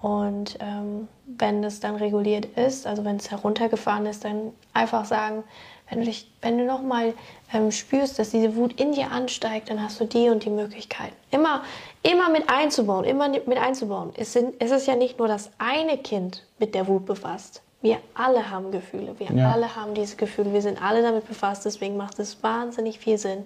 Und 0.00 0.58
ähm, 0.60 1.08
wenn 1.26 1.64
es 1.64 1.80
dann 1.80 1.96
reguliert 1.96 2.44
ist, 2.44 2.86
also 2.86 3.04
wenn 3.04 3.16
es 3.16 3.30
heruntergefahren 3.30 4.06
ist, 4.06 4.24
dann 4.24 4.52
einfach 4.72 5.04
sagen, 5.04 5.42
wenn 5.88 6.00
du 6.00 6.04
dich, 6.06 6.30
wenn 6.42 6.58
du 6.58 6.64
nochmal 6.64 7.14
ähm, 7.52 7.70
spürst, 7.70 8.18
dass 8.18 8.30
diese 8.30 8.56
Wut 8.56 8.80
in 8.80 8.92
dir 8.92 9.12
ansteigt, 9.12 9.70
dann 9.70 9.82
hast 9.82 10.00
du 10.00 10.04
die 10.04 10.28
und 10.28 10.44
die 10.44 10.50
Möglichkeit. 10.50 11.12
Immer, 11.30 11.62
immer 12.02 12.28
mit 12.28 12.48
einzubauen, 12.48 13.04
immer 13.04 13.28
mit 13.28 13.58
einzubauen. 13.58 14.12
Es, 14.16 14.32
sind, 14.32 14.54
es 14.58 14.70
ist 14.70 14.86
ja 14.86 14.96
nicht 14.96 15.18
nur 15.18 15.28
das 15.28 15.50
eine 15.58 15.98
Kind 15.98 16.44
mit 16.58 16.74
der 16.74 16.86
Wut 16.88 17.06
befasst. 17.06 17.62
Wir 17.82 17.98
alle 18.14 18.50
haben 18.50 18.72
Gefühle, 18.72 19.14
wir 19.18 19.30
Ja. 19.30 19.52
alle 19.52 19.76
haben 19.76 19.94
diese 19.94 20.16
Gefühle, 20.16 20.52
wir 20.52 20.62
sind 20.62 20.82
alle 20.82 21.02
damit 21.02 21.28
befasst, 21.28 21.64
deswegen 21.66 21.96
macht 21.96 22.18
es 22.18 22.42
wahnsinnig 22.42 22.98
viel 22.98 23.18
Sinn, 23.18 23.44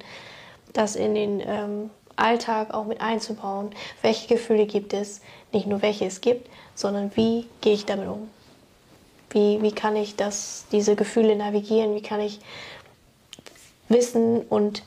das 0.72 0.96
in 0.96 1.14
den 1.14 1.42
ähm, 1.44 1.90
Alltag 2.16 2.72
auch 2.72 2.84
mit 2.84 3.00
einzubauen. 3.00 3.70
Welche 4.02 4.28
Gefühle 4.28 4.66
gibt 4.66 4.94
es? 4.94 5.20
Nicht 5.52 5.66
nur 5.66 5.82
welche 5.82 6.06
es 6.06 6.20
gibt, 6.20 6.48
sondern 6.74 7.10
wie 7.16 7.46
gehe 7.60 7.74
ich 7.74 7.84
damit 7.86 8.08
um? 8.08 8.30
Wie, 9.30 9.62
wie 9.62 9.72
kann 9.72 9.96
ich 9.96 10.16
das, 10.16 10.66
diese 10.72 10.96
Gefühle 10.96 11.36
navigieren? 11.36 11.94
Wie 11.94 12.02
kann 12.02 12.20
ich 12.20 12.40
wissen 13.88 14.42
und 14.42 14.82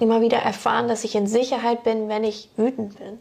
immer 0.00 0.20
wieder 0.20 0.38
erfahren, 0.38 0.88
dass 0.88 1.04
ich 1.04 1.14
in 1.14 1.26
Sicherheit 1.26 1.82
bin, 1.84 2.08
wenn 2.08 2.24
ich 2.24 2.50
wütend 2.56 2.98
bin? 2.98 3.18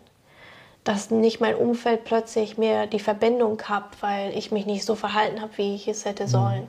Dass 0.84 1.12
nicht 1.12 1.40
mein 1.40 1.56
Umfeld 1.56 2.04
plötzlich 2.04 2.58
mir 2.58 2.88
die 2.88 3.00
Verbindung 3.00 3.62
hat, 3.64 4.02
weil 4.02 4.38
ich 4.38 4.52
mich 4.52 4.66
nicht 4.66 4.84
so 4.84 4.96
verhalten 4.96 5.42
habe, 5.42 5.58
wie 5.58 5.76
ich 5.76 5.88
es 5.88 6.04
hätte 6.04 6.28
sollen. 6.28 6.68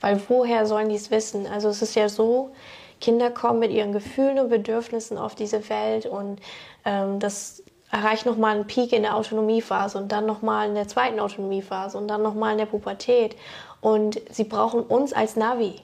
Weil 0.00 0.20
woher 0.28 0.64
sollen 0.64 0.88
die 0.88 0.96
es 0.96 1.10
wissen? 1.10 1.46
Also 1.46 1.68
es 1.68 1.82
ist 1.82 1.94
ja 1.94 2.08
so, 2.08 2.52
Kinder 3.00 3.30
kommen 3.30 3.58
mit 3.58 3.70
ihren 3.70 3.92
Gefühlen 3.92 4.38
und 4.38 4.48
Bedürfnissen 4.48 5.18
auf 5.18 5.34
diese 5.34 5.68
Welt 5.68 6.06
und 6.06 6.40
ähm, 6.84 7.18
das 7.18 7.62
erreicht 7.90 8.26
nochmal 8.26 8.54
einen 8.54 8.66
Peak 8.66 8.92
in 8.92 9.02
der 9.02 9.16
Autonomiephase 9.16 9.98
und 9.98 10.12
dann 10.12 10.26
nochmal 10.26 10.68
in 10.68 10.74
der 10.74 10.88
zweiten 10.88 11.18
Autonomiephase 11.18 11.98
und 11.98 12.08
dann 12.08 12.22
nochmal 12.22 12.52
in 12.52 12.58
der 12.58 12.66
Pubertät. 12.66 13.36
Und 13.80 14.20
sie 14.30 14.44
brauchen 14.44 14.82
uns 14.82 15.12
als 15.12 15.36
Navi. 15.36 15.74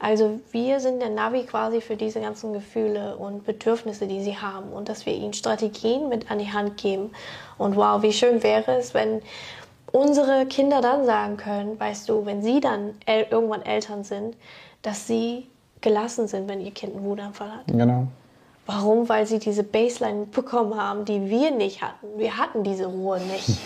Also 0.00 0.38
wir 0.52 0.78
sind 0.78 1.00
der 1.02 1.10
Navi 1.10 1.42
quasi 1.42 1.80
für 1.80 1.96
diese 1.96 2.20
ganzen 2.20 2.52
Gefühle 2.52 3.16
und 3.16 3.44
Bedürfnisse, 3.44 4.06
die 4.06 4.22
sie 4.22 4.36
haben 4.36 4.72
und 4.72 4.88
dass 4.88 5.06
wir 5.06 5.12
ihnen 5.12 5.32
Strategien 5.32 6.08
mit 6.08 6.30
an 6.30 6.38
die 6.38 6.52
Hand 6.52 6.76
geben. 6.76 7.10
Und 7.56 7.74
wow, 7.74 8.00
wie 8.02 8.12
schön 8.12 8.42
wäre 8.44 8.76
es, 8.76 8.94
wenn 8.94 9.22
unsere 9.90 10.46
Kinder 10.46 10.80
dann 10.80 11.04
sagen 11.04 11.36
können, 11.36 11.80
weißt 11.80 12.08
du, 12.08 12.26
wenn 12.26 12.42
sie 12.42 12.60
dann 12.60 12.94
el 13.06 13.26
irgendwann 13.30 13.62
Eltern 13.62 14.04
sind, 14.04 14.36
dass 14.82 15.08
sie 15.08 15.46
gelassen 15.80 16.28
sind, 16.28 16.48
wenn 16.48 16.60
ihr 16.60 16.70
Kind 16.70 16.94
einen 16.94 17.04
Wutanfall 17.04 17.50
hat. 17.50 17.66
Genau. 17.66 18.06
Warum? 18.70 19.08
Weil 19.08 19.26
sie 19.26 19.38
diese 19.38 19.62
Baseline 19.64 20.26
bekommen 20.26 20.78
haben, 20.78 21.06
die 21.06 21.30
wir 21.30 21.50
nicht 21.50 21.80
hatten. 21.80 22.06
Wir 22.18 22.36
hatten 22.36 22.62
diese 22.62 22.86
Ruhe 22.86 23.18
nicht. 23.20 23.48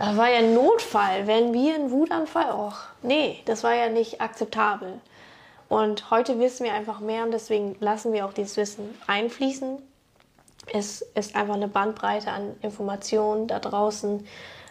Das 0.00 0.16
war 0.16 0.28
ja 0.28 0.38
ein 0.38 0.52
Notfall, 0.52 1.28
wenn 1.28 1.52
wir 1.52 1.76
einen 1.76 1.92
Wutanfall, 1.92 2.50
och, 2.50 2.74
nee, 3.04 3.38
das 3.44 3.62
war 3.62 3.72
ja 3.72 3.88
nicht 3.88 4.20
akzeptabel. 4.20 4.94
Und 5.68 6.10
heute 6.10 6.40
wissen 6.40 6.64
wir 6.64 6.72
einfach 6.74 6.98
mehr 6.98 7.22
und 7.22 7.30
deswegen 7.30 7.76
lassen 7.78 8.12
wir 8.12 8.26
auch 8.26 8.32
dieses 8.32 8.56
Wissen 8.56 8.92
einfließen. 9.06 9.78
Es 10.72 11.02
ist 11.14 11.36
einfach 11.36 11.54
eine 11.54 11.68
Bandbreite 11.68 12.32
an 12.32 12.56
Informationen 12.62 13.46
da 13.46 13.60
draußen. 13.60 14.26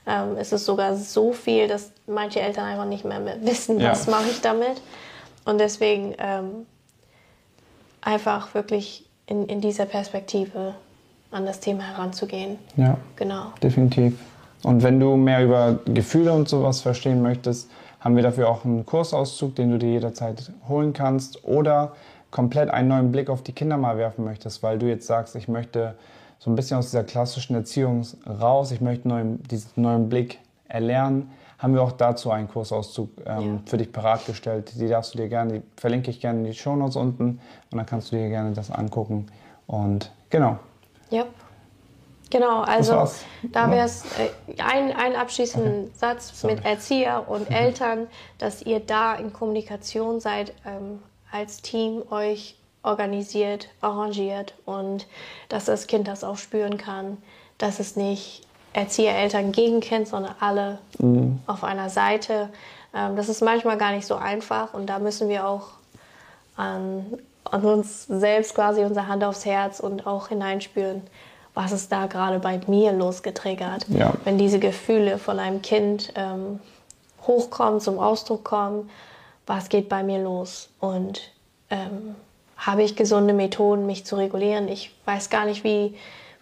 Ähm, 0.06 0.36
es 0.38 0.52
ist 0.52 0.66
sogar 0.66 0.98
so 0.98 1.32
viel, 1.32 1.70
dass 1.70 1.94
manche 2.08 2.42
Eltern 2.42 2.66
einfach 2.66 2.84
nicht 2.84 3.06
mehr 3.06 3.24
wissen, 3.42 3.80
Ja. 3.80 3.92
was 3.92 4.08
mache 4.08 4.28
ich 4.30 4.42
damit. 4.42 4.82
Und 5.46 5.60
deswegen 5.60 6.14
ähm, 6.18 6.66
einfach 8.02 8.54
wirklich 8.54 9.05
in, 9.28 9.46
in 9.48 9.62
dieser 9.62 9.86
Perspektive 9.86 10.76
an 11.32 11.46
das 11.46 11.60
Thema 11.60 11.84
heranzugehen. 11.84 12.58
Ja, 12.78 12.98
Genau. 13.16 13.54
definitiv. 13.62 14.18
Und 14.64 14.82
wenn 14.84 15.00
du 15.00 15.16
mehr 15.16 15.44
über 15.44 15.80
Gefühle 15.86 16.34
und 16.34 16.50
sowas 16.50 16.82
verstehen 16.82 17.22
möchtest, 17.22 17.70
haben 18.00 18.16
wir 18.16 18.24
dafür 18.24 18.50
auch 18.50 18.66
einen 18.66 18.86
Kursauszug, 18.86 19.56
den 19.56 19.72
du 19.72 19.78
dir 19.78 19.90
jederzeit 19.92 20.52
holen 20.68 20.94
kannst 20.94 21.44
oder 21.44 21.94
komplett 22.32 22.70
einen 22.70 22.88
neuen 22.90 23.12
Blick 23.12 23.30
auf 23.30 23.44
die 23.44 23.52
Kinder 23.52 23.78
mal 23.78 23.98
werfen 23.98 24.26
möchtest, 24.26 24.62
weil 24.64 24.78
du 24.78 24.88
jetzt 24.88 25.08
sagst, 25.08 25.36
ich 25.36 25.48
möchte 25.48 25.96
so 26.40 26.52
ein 26.52 26.56
bisschen 26.56 26.78
aus 26.78 26.92
dieser 26.92 27.04
klassischen 27.04 27.56
Erziehung 27.56 28.06
raus, 28.28 28.72
ich 28.72 28.82
möchte 28.82 29.08
neuen, 29.08 29.42
diesen 29.44 29.70
neuen 29.76 30.10
Blick 30.10 30.40
erlernen, 30.68 31.32
haben 31.66 31.74
wir 31.74 31.82
auch 31.82 31.94
dazu 31.94 32.30
einen 32.30 32.48
Kursauszug 32.48 33.10
ähm, 33.26 33.56
ja. 33.56 33.60
für 33.66 33.78
dich 33.78 33.92
bereitgestellt. 33.92 34.74
Die 34.76 34.88
darfst 34.88 35.16
du 35.16 35.18
dir 35.18 35.28
gerne, 35.30 35.54
die 35.54 35.62
verlinke 35.78 36.12
ich 36.12 36.22
gerne 36.22 36.38
in 36.42 36.46
die 36.46 36.54
Shownotes 36.54 36.96
unten 36.96 37.42
und 37.72 37.78
dann 37.78 37.88
kannst 37.88 38.12
du 38.12 38.18
dir 38.18 38.30
gerne 38.30 38.54
das 38.54 38.70
angucken. 38.70 39.26
Und 39.66 40.12
genau. 40.30 40.60
Ja. 41.10 41.26
Genau, 42.30 42.62
also 42.62 43.08
da 43.52 43.72
wäre 43.72 43.86
es 43.86 44.04
äh, 44.20 44.62
ein, 44.62 44.96
ein 44.96 45.16
abschließenden 45.16 45.86
okay. 45.86 45.92
Satz 45.96 46.40
Sorry. 46.40 46.54
mit 46.54 46.66
Erzieher 46.66 47.28
und 47.28 47.50
Eltern, 47.50 48.06
dass 48.38 48.62
ihr 48.62 48.80
da 48.80 49.16
in 49.16 49.34
Kommunikation 49.34 50.20
seid, 50.20 50.54
ähm, 50.68 51.02
als 51.32 51.64
Team 51.64 52.04
euch 52.12 52.60
organisiert, 52.84 53.70
arrangiert 53.82 54.54
und 54.66 55.08
dass 55.50 55.66
das 55.66 55.88
Kind 55.88 56.08
das 56.08 56.24
auch 56.24 56.38
spüren 56.38 56.78
kann, 56.78 57.18
dass 57.58 57.80
es 57.80 57.96
nicht 57.96 58.46
Erzieher, 58.76 59.16
Eltern 59.16 59.54
gegen 59.54 59.80
Kind, 59.80 60.08
sondern 60.08 60.36
alle 60.40 60.80
mhm. 61.00 61.40
auf 61.48 61.64
einer 61.64 61.90
Seite. 61.90 62.50
Ähm, 62.94 63.16
das 63.16 63.30
ist 63.30 63.42
manchmal 63.42 63.78
gar 63.78 63.92
nicht 63.92 64.06
so 64.06 64.16
einfach 64.16 64.74
und 64.74 64.88
da 64.88 65.00
müssen 65.00 65.30
wir 65.30 65.48
auch 65.48 65.68
an, 66.58 67.06
an 67.46 67.64
uns 67.64 68.06
selbst 68.08 68.54
quasi 68.54 68.84
unsere 68.84 69.08
Hand 69.08 69.24
aufs 69.24 69.46
Herz 69.46 69.80
und 69.80 70.06
auch 70.06 70.28
hineinspüren, 70.28 71.04
was 71.54 71.72
ist 71.72 71.90
da 71.92 72.08
gerade 72.08 72.40
bei 72.40 72.60
mir 72.68 72.92
losgetriggert. 72.92 73.86
Ja. 73.88 74.14
Wenn 74.26 74.38
diese 74.38 74.60
Gefühle 74.60 75.20
von 75.20 75.40
einem 75.40 75.62
Kind 75.62 76.12
ähm, 76.16 76.60
hochkommen, 77.26 77.80
zum 77.80 77.98
Ausdruck 77.98 78.44
kommen, 78.44 78.90
was 79.48 79.70
geht 79.70 79.88
bei 79.88 80.04
mir 80.04 80.22
los 80.22 80.68
und 80.82 81.32
ähm, 81.70 82.16
habe 82.58 82.84
ich 82.84 82.98
gesunde 82.98 83.34
Methoden, 83.34 83.86
mich 83.86 84.06
zu 84.06 84.18
regulieren. 84.18 84.68
Ich 84.68 84.94
weiß 85.06 85.30
gar 85.30 85.46
nicht, 85.46 85.64
wie 85.64 85.96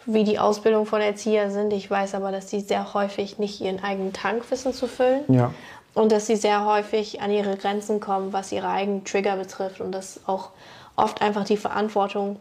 wie 0.06 0.24
die 0.24 0.38
Ausbildung 0.38 0.86
von 0.86 1.00
Erzieher 1.00 1.50
sind. 1.50 1.72
Ich 1.72 1.90
weiß 1.90 2.14
aber, 2.14 2.32
dass 2.32 2.50
sie 2.50 2.60
sehr 2.60 2.94
häufig 2.94 3.38
nicht 3.38 3.60
ihren 3.60 3.82
eigenen 3.82 4.12
Tank 4.12 4.50
wissen 4.50 4.72
zu 4.72 4.86
füllen. 4.86 5.24
Ja. 5.28 5.52
Und 5.94 6.10
dass 6.10 6.26
sie 6.26 6.36
sehr 6.36 6.64
häufig 6.64 7.22
an 7.22 7.30
ihre 7.30 7.56
Grenzen 7.56 8.00
kommen, 8.00 8.32
was 8.32 8.50
ihre 8.52 8.68
eigenen 8.68 9.04
Trigger 9.04 9.36
betrifft. 9.36 9.80
Und 9.80 9.92
dass 9.92 10.20
auch 10.26 10.50
oft 10.96 11.22
einfach 11.22 11.44
die 11.44 11.56
Verantwortung 11.56 12.40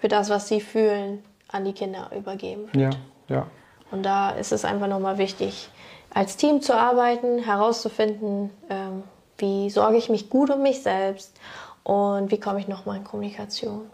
für 0.00 0.08
das, 0.08 0.30
was 0.30 0.48
sie 0.48 0.60
fühlen, 0.60 1.22
an 1.48 1.64
die 1.64 1.72
Kinder 1.72 2.10
übergeben 2.16 2.68
wird. 2.72 2.94
Ja, 2.94 3.36
ja. 3.36 3.46
Und 3.90 4.04
da 4.04 4.30
ist 4.30 4.52
es 4.52 4.64
einfach 4.64 4.86
nochmal 4.86 5.18
wichtig, 5.18 5.68
als 6.12 6.36
Team 6.36 6.60
zu 6.60 6.76
arbeiten, 6.76 7.38
herauszufinden, 7.38 8.50
ähm, 8.68 9.02
wie 9.38 9.70
sorge 9.70 9.96
ich 9.96 10.08
mich 10.08 10.30
gut 10.30 10.50
um 10.50 10.62
mich 10.62 10.82
selbst 10.82 11.36
und 11.82 12.30
wie 12.30 12.38
komme 12.38 12.60
ich 12.60 12.68
nochmal 12.68 12.98
in 12.98 13.04
Kommunikation 13.04 13.90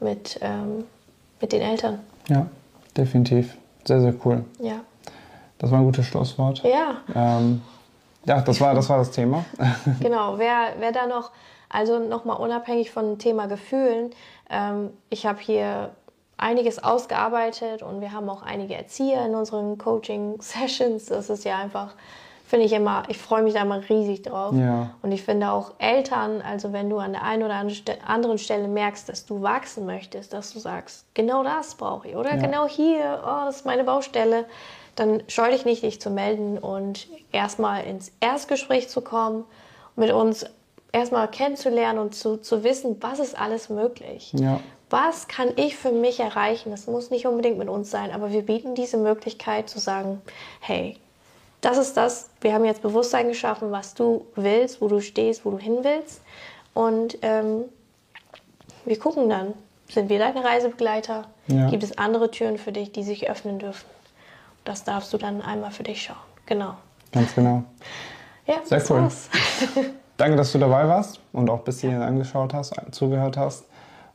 mit 0.00 0.38
ähm, 0.42 0.84
mit 1.40 1.52
den 1.52 1.62
Eltern. 1.62 2.00
Ja, 2.28 2.46
definitiv. 2.96 3.56
Sehr, 3.84 4.00
sehr 4.00 4.14
cool. 4.24 4.44
Ja. 4.58 4.80
Das 5.58 5.70
war 5.70 5.78
ein 5.78 5.84
gutes 5.84 6.06
Schlusswort. 6.06 6.62
Ja. 6.62 6.96
Ähm, 7.14 7.62
ja, 8.24 8.40
das 8.40 8.60
war, 8.60 8.74
das 8.74 8.88
war 8.88 8.98
das 8.98 9.10
Thema. 9.10 9.44
genau, 10.00 10.38
wer, 10.38 10.74
wer 10.78 10.92
da 10.92 11.06
noch, 11.06 11.30
also 11.68 11.98
nochmal 11.98 12.38
unabhängig 12.38 12.90
von 12.90 13.18
Thema 13.18 13.46
Gefühlen, 13.46 14.10
ähm, 14.50 14.90
ich 15.10 15.26
habe 15.26 15.38
hier 15.40 15.90
einiges 16.36 16.82
ausgearbeitet 16.82 17.82
und 17.82 18.00
wir 18.00 18.12
haben 18.12 18.28
auch 18.28 18.42
einige 18.42 18.74
Erzieher 18.74 19.24
in 19.24 19.34
unseren 19.34 19.78
Coaching-Sessions. 19.78 21.06
Das 21.06 21.30
ist 21.30 21.44
ja 21.44 21.58
einfach 21.58 21.94
finde 22.46 22.66
ich 22.66 22.72
immer, 22.72 23.02
ich 23.08 23.18
freue 23.18 23.42
mich 23.42 23.54
da 23.54 23.62
immer 23.62 23.80
riesig 23.88 24.22
drauf. 24.22 24.54
Ja. 24.54 24.90
Und 25.02 25.10
ich 25.10 25.22
finde 25.22 25.50
auch 25.50 25.72
Eltern, 25.78 26.40
also 26.42 26.72
wenn 26.72 26.88
du 26.88 26.98
an 26.98 27.12
der 27.12 27.22
einen 27.22 27.42
oder 27.42 27.54
anderen 28.06 28.38
Stelle 28.38 28.68
merkst, 28.68 29.08
dass 29.08 29.26
du 29.26 29.42
wachsen 29.42 29.84
möchtest, 29.84 30.32
dass 30.32 30.52
du 30.52 30.60
sagst, 30.60 31.06
genau 31.14 31.42
das 31.42 31.74
brauche 31.74 32.08
ich 32.08 32.16
oder 32.16 32.34
ja. 32.34 32.40
genau 32.40 32.68
hier, 32.68 33.20
oh, 33.24 33.46
das 33.46 33.56
ist 33.56 33.66
meine 33.66 33.82
Baustelle, 33.82 34.44
dann 34.94 35.22
scheu 35.28 35.50
dich 35.50 35.64
nicht, 35.64 35.82
dich 35.82 36.00
zu 36.00 36.08
melden 36.08 36.56
und 36.58 37.08
erstmal 37.32 37.84
ins 37.84 38.12
Erstgespräch 38.20 38.88
zu 38.88 39.00
kommen, 39.00 39.44
mit 39.96 40.12
uns 40.12 40.46
erstmal 40.92 41.28
kennenzulernen 41.28 41.98
und 41.98 42.14
zu, 42.14 42.36
zu 42.36 42.62
wissen, 42.62 42.96
was 43.00 43.18
ist 43.18 43.38
alles 43.38 43.68
möglich. 43.68 44.32
Ja. 44.34 44.60
Was 44.88 45.26
kann 45.26 45.48
ich 45.56 45.76
für 45.76 45.90
mich 45.90 46.20
erreichen? 46.20 46.70
Das 46.70 46.86
muss 46.86 47.10
nicht 47.10 47.26
unbedingt 47.26 47.58
mit 47.58 47.68
uns 47.68 47.90
sein, 47.90 48.12
aber 48.12 48.30
wir 48.30 48.42
bieten 48.42 48.76
diese 48.76 48.98
Möglichkeit 48.98 49.68
zu 49.68 49.80
sagen, 49.80 50.22
hey, 50.60 50.96
das 51.66 51.78
ist 51.78 51.96
das, 51.96 52.30
wir 52.40 52.54
haben 52.54 52.64
jetzt 52.64 52.80
Bewusstsein 52.82 53.26
geschaffen, 53.26 53.72
was 53.72 53.94
du 53.94 54.24
willst, 54.36 54.80
wo 54.80 54.86
du 54.86 55.00
stehst, 55.00 55.44
wo 55.44 55.50
du 55.50 55.58
hin 55.58 55.78
willst. 55.82 56.20
Und 56.74 57.18
ähm, 57.22 57.64
wir 58.84 58.96
gucken 59.00 59.28
dann, 59.28 59.52
sind 59.88 60.08
wir 60.08 60.20
deine 60.20 60.44
Reisebegleiter? 60.44 61.24
Ja. 61.48 61.68
Gibt 61.68 61.82
es 61.82 61.98
andere 61.98 62.30
Türen 62.30 62.56
für 62.56 62.70
dich, 62.70 62.92
die 62.92 63.02
sich 63.02 63.28
öffnen 63.28 63.58
dürfen? 63.58 63.86
Das 64.64 64.84
darfst 64.84 65.12
du 65.12 65.18
dann 65.18 65.42
einmal 65.42 65.72
für 65.72 65.82
dich 65.82 66.02
schauen. 66.02 66.16
Genau. 66.46 66.74
Ganz 67.10 67.34
genau. 67.34 67.64
Ja, 68.46 68.56
sehr 68.62 68.82
cool. 68.88 69.02
War's. 69.02 69.28
Danke, 70.16 70.36
dass 70.36 70.52
du 70.52 70.58
dabei 70.58 70.86
warst 70.86 71.20
und 71.32 71.50
auch 71.50 71.60
bis 71.60 71.80
hierhin 71.80 72.00
angeschaut 72.00 72.54
hast, 72.54 72.74
zugehört 72.92 73.36
hast. 73.36 73.64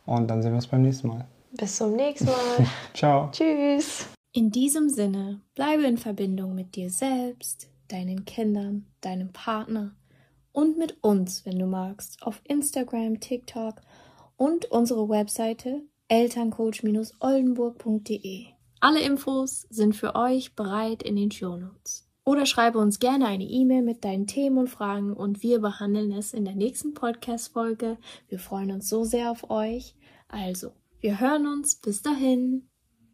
Und 0.06 0.30
dann 0.30 0.42
sehen 0.42 0.52
wir 0.52 0.56
uns 0.56 0.68
beim 0.68 0.84
nächsten 0.84 1.10
Mal. 1.10 1.26
Bis 1.52 1.76
zum 1.76 1.98
nächsten 1.98 2.28
Mal. 2.28 2.66
Ciao. 2.94 3.30
Tschüss. 3.34 4.08
In 4.34 4.50
diesem 4.50 4.88
Sinne, 4.88 5.41
bleibe 5.56 5.84
in 5.84 5.98
Verbindung 5.98 6.56
mit 6.56 6.76
dir 6.76 6.89
selbst, 6.89 7.70
deinen 7.89 8.24
Kindern, 8.24 8.86
deinem 9.02 9.34
Partner 9.34 9.94
und 10.54 10.78
mit 10.78 11.04
uns, 11.04 11.46
wenn 11.46 11.60
du 11.60 11.65
magst, 11.65 12.22
auf 12.22 12.39
Instagram, 12.46 13.20
TikTok 13.20 13.82
und 14.38 14.72
unsere 14.72 15.10
Webseite 15.10 15.82
elterncoach-oldenburg.de. 16.08 18.46
Alle 18.80 19.02
Infos 19.02 19.67
sind 19.70 19.98
für 19.98 20.15
euch 20.15 20.56
bereit 20.56 21.04
in 21.04 21.17
den 21.17 21.32
Shownotes. 21.32 22.08
Oder 22.24 22.46
schreibe 22.46 22.80
uns 22.80 23.00
gerne 23.00 23.28
eine 23.28 23.44
E-Mail 23.44 23.82
mit 23.82 24.06
deinen 24.06 24.28
Themen 24.28 24.60
und 24.60 24.70
Fragen 24.70 25.12
und 25.12 25.44
wir 25.44 25.60
behandeln 25.60 26.13
es 26.13 26.34
in 26.34 26.46
der 26.46 26.56
nächsten 26.56 26.94
Podcast-Folge. 26.94 27.98
Wir 28.30 28.39
freuen 28.39 28.72
uns 28.72 28.88
so 28.88 29.04
sehr 29.04 29.30
auf 29.30 29.50
euch. 29.50 29.94
Also, 30.30 30.72
wir 31.02 31.20
hören 31.20 31.48
uns. 31.48 31.76
Bis 31.76 32.02
dahin. 32.02 32.71